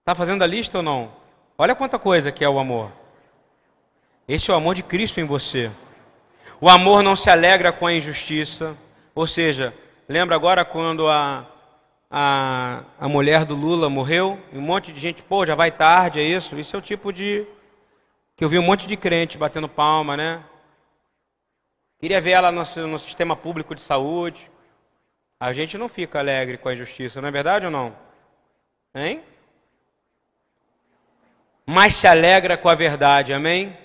[0.00, 1.10] Está fazendo a lista ou não?
[1.56, 2.92] Olha quanta coisa que é o amor.
[4.28, 5.70] Esse é o amor de Cristo em você.
[6.60, 8.76] O amor não se alegra com a injustiça.
[9.14, 9.72] Ou seja,
[10.06, 11.46] lembra agora quando a,
[12.10, 14.38] a, a mulher do Lula morreu?
[14.52, 16.58] E um monte de gente, pô, já vai tarde, é isso?
[16.58, 17.46] Isso é o tipo de.
[18.36, 20.42] que eu vi um monte de crente batendo palma, né?
[21.98, 24.50] Queria ver ela no, no sistema público de saúde.
[25.40, 27.96] A gente não fica alegre com a injustiça, não é verdade ou não?
[28.94, 29.22] Hein?
[31.70, 33.76] mas se alegra com a verdade, amém?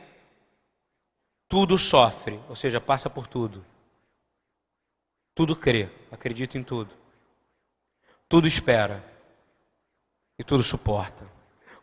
[1.50, 3.66] Tudo sofre, ou seja, passa por tudo.
[5.36, 6.94] Tudo crê, acredita em tudo.
[8.30, 9.04] Tudo espera
[10.40, 11.28] e tudo suporta.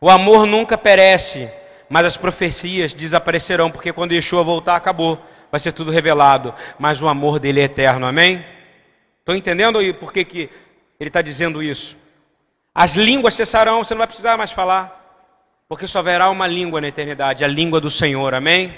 [0.01, 1.47] O amor nunca perece,
[1.87, 5.23] mas as profecias desaparecerão, porque quando Yeshua voltar, acabou.
[5.51, 8.45] Vai ser tudo revelado, mas o amor dele é eterno, amém?
[9.19, 10.49] Estão entendendo por que, que
[10.99, 11.97] ele está dizendo isso?
[12.73, 14.99] As línguas cessarão, você não vai precisar mais falar.
[15.67, 18.77] Porque só haverá uma língua na eternidade, a língua do Senhor, amém?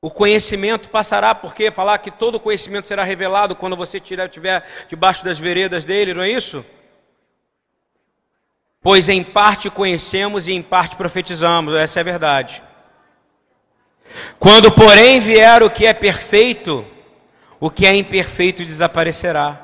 [0.00, 5.38] O conhecimento passará, porque falar que todo conhecimento será revelado quando você estiver debaixo das
[5.38, 6.64] veredas dele, não é isso?
[8.84, 12.62] Pois em parte conhecemos e em parte profetizamos, essa é a verdade.
[14.38, 16.84] Quando, porém, vier o que é perfeito,
[17.58, 19.58] o que é imperfeito desaparecerá.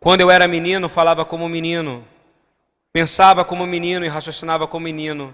[0.00, 2.04] Quando eu era menino, falava como menino,
[2.92, 5.32] pensava como menino e raciocinava como menino.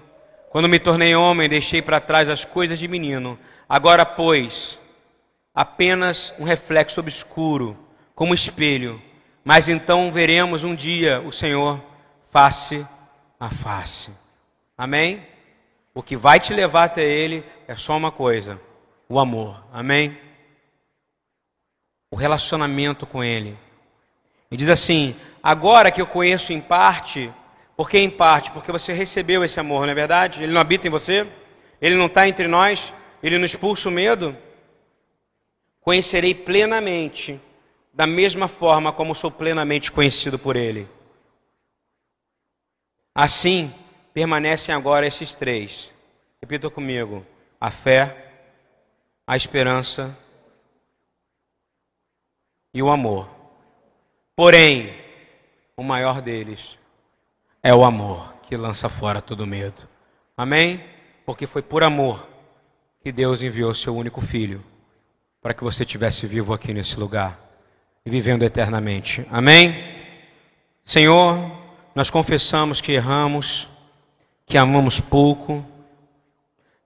[0.51, 3.39] Quando me tornei homem, deixei para trás as coisas de menino.
[3.67, 4.79] Agora, pois,
[5.55, 7.75] apenas um reflexo obscuro,
[8.15, 9.01] como espelho.
[9.45, 11.81] Mas então veremos um dia o Senhor
[12.31, 12.87] face
[13.39, 14.11] a face.
[14.77, 15.23] Amém?
[15.95, 18.61] O que vai te levar até Ele é só uma coisa:
[19.09, 19.63] o amor.
[19.73, 20.17] Amém?
[22.11, 23.57] O relacionamento com Ele.
[24.51, 27.33] E diz assim: agora que eu conheço em parte,
[27.77, 28.51] por que em parte?
[28.51, 30.43] Porque você recebeu esse amor, não é verdade?
[30.43, 31.27] Ele não habita em você,
[31.81, 34.37] ele não está entre nós, ele não expulsa o medo.
[35.81, 37.39] Conhecerei plenamente,
[37.95, 40.89] da mesma forma como sou plenamente conhecido por ele.
[43.15, 43.73] Assim,
[44.13, 45.93] permanecem agora esses três.
[46.43, 47.25] Repita comigo:
[47.61, 48.33] a fé,
[49.25, 50.17] a esperança
[52.73, 53.31] e o amor.
[54.35, 54.93] Porém,
[55.77, 56.77] o maior deles
[57.63, 59.89] é o amor que lança fora todo medo.
[60.37, 60.85] Amém?
[61.25, 62.29] Porque foi por amor
[63.01, 64.65] que Deus enviou seu único filho
[65.41, 67.44] para que você tivesse vivo aqui nesse lugar
[68.07, 69.27] e vivendo eternamente.
[69.31, 69.75] Amém?
[70.85, 71.39] Senhor,
[71.95, 73.69] nós confessamos que erramos,
[74.47, 75.65] que amamos pouco,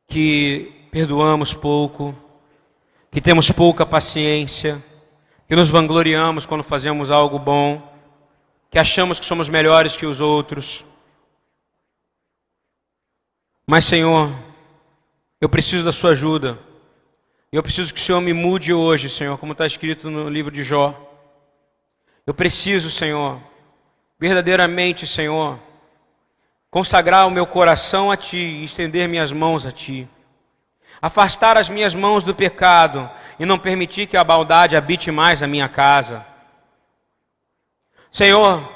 [0.07, 2.15] que perdoamos pouco,
[3.11, 4.83] que temos pouca paciência,
[5.49, 7.83] que nos vangloriamos quando fazemos algo bom,
[8.71, 10.85] que achamos que somos melhores que os outros.
[13.67, 14.31] Mas, Senhor,
[15.41, 16.59] eu preciso da Sua ajuda.
[17.51, 20.63] Eu preciso que o Senhor me mude hoje, Senhor, como está escrito no livro de
[20.63, 21.08] Jó.
[22.29, 23.41] Eu preciso, Senhor,
[24.21, 25.59] verdadeiramente, Senhor,
[26.71, 30.07] consagrar o meu coração a Ti e estender minhas mãos a Ti.
[31.01, 33.11] Afastar as minhas mãos do pecado
[33.41, 36.23] e não permitir que a maldade habite mais a minha casa.
[38.13, 38.75] Senhor,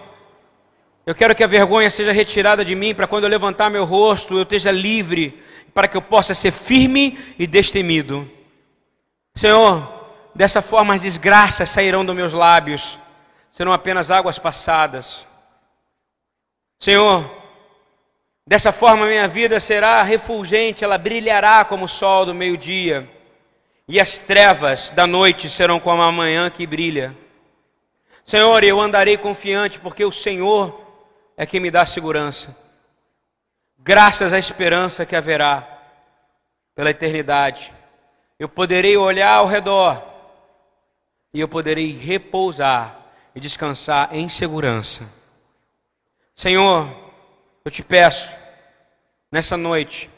[1.04, 4.32] eu quero que a vergonha seja retirada de mim para quando eu levantar meu rosto
[4.32, 5.44] eu esteja livre,
[5.74, 8.26] para que eu possa ser firme e destemido.
[9.36, 12.98] Senhor, dessa forma as desgraças sairão dos meus lábios,
[13.52, 15.28] serão apenas águas passadas.
[16.78, 17.42] Senhor,
[18.46, 23.08] Dessa forma, minha vida será refulgente, ela brilhará como o sol do meio-dia,
[23.86, 27.16] e as trevas da noite serão como a manhã que brilha.
[28.24, 30.80] Senhor, eu andarei confiante, porque o Senhor
[31.36, 32.56] é quem me dá segurança,
[33.78, 35.66] graças à esperança que haverá
[36.74, 37.72] pela eternidade.
[38.40, 40.02] Eu poderei olhar ao redor
[41.32, 43.01] e eu poderei repousar
[43.34, 45.08] e descansar em segurança.
[46.34, 46.88] Senhor,
[47.64, 48.30] eu te peço,
[49.30, 50.10] nessa noite,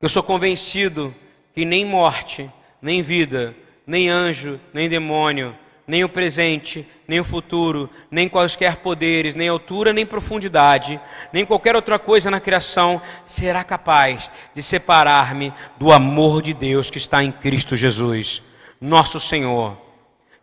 [0.00, 1.14] eu sou convencido
[1.54, 2.50] que nem morte,
[2.80, 3.54] nem vida,
[3.86, 5.56] nem anjo, nem demônio,
[5.86, 11.00] nem o presente, nem o futuro, nem quaisquer poderes, nem altura, nem profundidade,
[11.32, 16.98] nem qualquer outra coisa na criação será capaz de separar-me do amor de Deus que
[16.98, 18.42] está em Cristo Jesus,
[18.78, 19.87] nosso Senhor.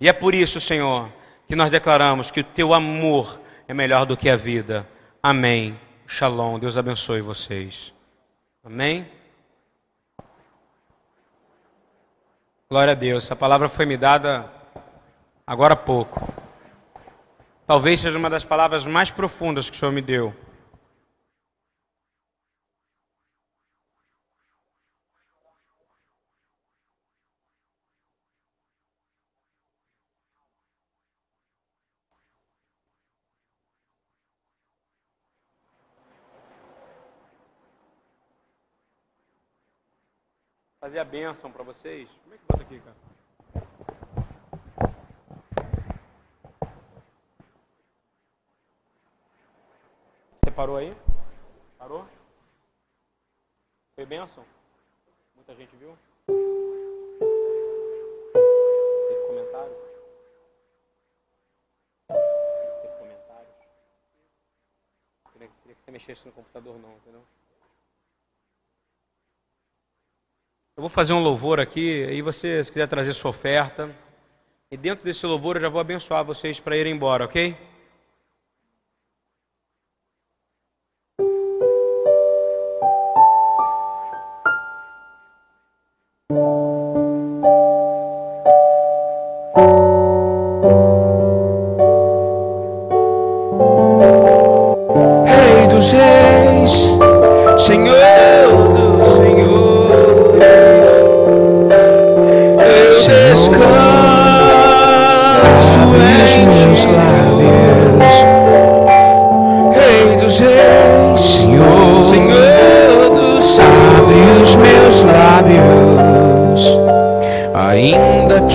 [0.05, 1.11] E é por isso, Senhor,
[1.47, 4.87] que nós declaramos que o teu amor é melhor do que a vida.
[5.23, 5.79] Amém.
[6.05, 6.59] Shalom.
[6.59, 7.91] Deus abençoe vocês.
[8.63, 9.09] Amém.
[12.69, 13.23] Glória a Deus.
[13.23, 14.47] Essa palavra foi me dada
[15.47, 16.31] agora há pouco.
[17.65, 20.35] Talvez seja uma das palavras mais profundas que o Senhor me deu.
[40.85, 42.07] Fazer a bênção para vocês.
[42.21, 42.95] Como é que bota aqui, cara?
[50.43, 50.95] Você parou aí?
[51.79, 52.07] Parou?
[53.95, 54.45] Foi bênção?
[55.33, 55.97] Muita gente viu?
[59.07, 59.75] Teve comentário?
[62.81, 63.49] Teve comentário?
[65.33, 67.23] Queria, queria que você mexesse no computador não, entendeu?
[70.77, 73.89] Eu vou fazer um louvor aqui, aí você, se quiser trazer sua oferta.
[74.69, 77.55] E dentro desse louvor eu já vou abençoar vocês para irem embora, ok?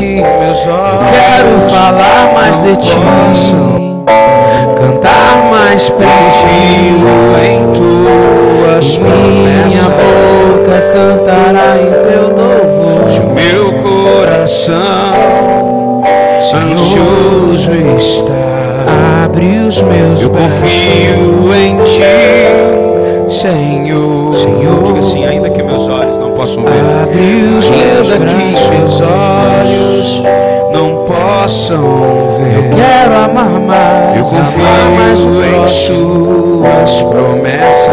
[0.01, 1.11] que meus olhos.
[1.12, 2.96] Quero falar mais de ti,
[4.80, 9.74] cantar mais pertinho em tuas promessas.
[9.74, 13.11] Minha boca cantará em teu louvor.
[13.11, 15.11] De meu coração
[16.55, 19.24] ansioso está.
[19.24, 20.22] Abre os meus olhos.
[20.22, 24.34] Eu confio em ti, Senhor.
[24.34, 26.09] Senhor, diga assim, ainda que meus olhos
[26.41, 27.14] possam ver.
[27.14, 30.22] meus que seus olhos
[30.72, 31.82] não possam
[32.38, 32.57] ver.
[32.57, 34.16] Eu quero amar mais.
[34.16, 34.64] Eu confio
[34.97, 37.91] mais em suas promessas.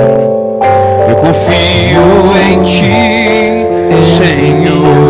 [1.10, 2.02] Eu confio
[2.50, 5.08] em ti, é Senhor.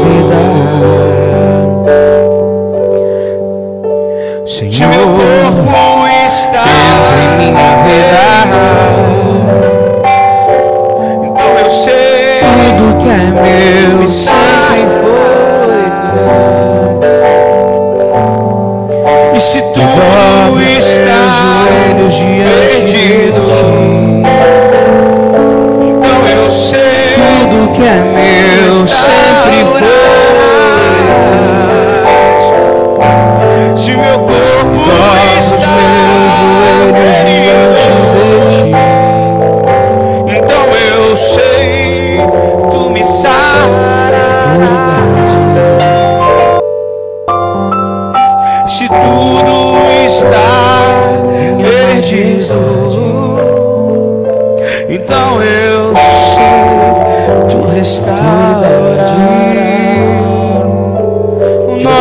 [4.58, 6.64] Senhor, se meu corpo está
[7.22, 8.26] em minha vida,
[11.22, 12.40] então eu sei
[12.76, 14.97] tudo que é meu sempre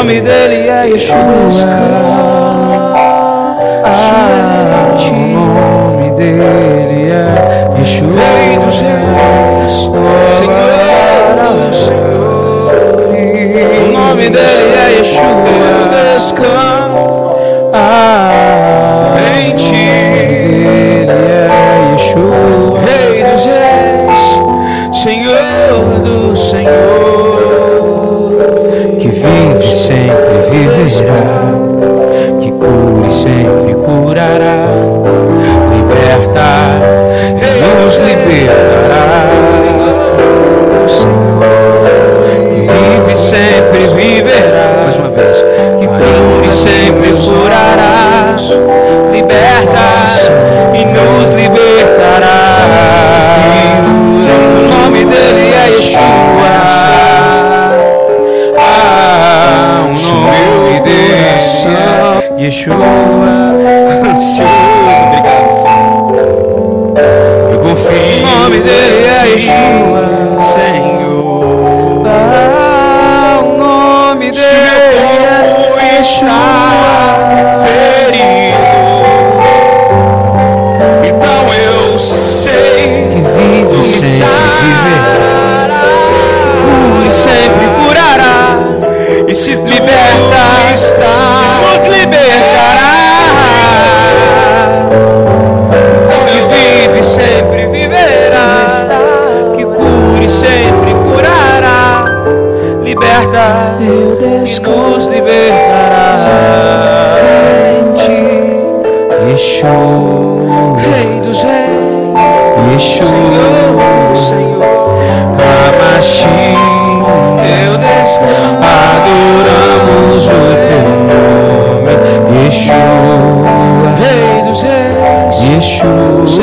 [0.07, 1.17] nome dele é Yeshua.
[5.09, 8.07] O nome dele é Yeshua.
[8.15, 9.73] Rei dos reis,
[10.37, 12.87] Senhor dos senhores.
[13.83, 15.25] O nome dele é Yeshua.
[16.15, 17.05] Descanso
[19.35, 19.73] em ti.
[19.73, 21.49] Ele é
[21.91, 22.79] Yeshua.
[22.79, 24.23] Rei dos reis,
[25.03, 26.96] Senhor do Senhor.
[30.87, 31.51] Viverá.
[32.39, 34.86] Que cure sempre curará.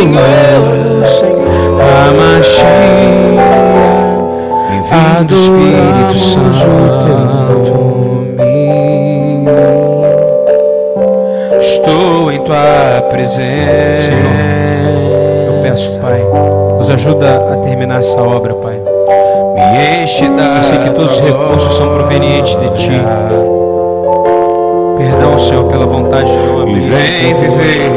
[0.05, 3.39] Senhor, Senhor, Hamashim.
[4.69, 6.55] Bem-vindo, Espírito Adoramos Santo.
[11.59, 14.13] Estou em tua presença.
[15.47, 16.21] Eu peço, Pai,
[16.77, 18.79] nos ajuda a terminar essa obra, Pai.
[19.55, 23.01] Me enche da Eu sei que todos os recursos são provenientes de Ti.
[24.99, 26.81] Perdão, Senhor, pela vontade de E abrir.
[26.81, 27.94] vem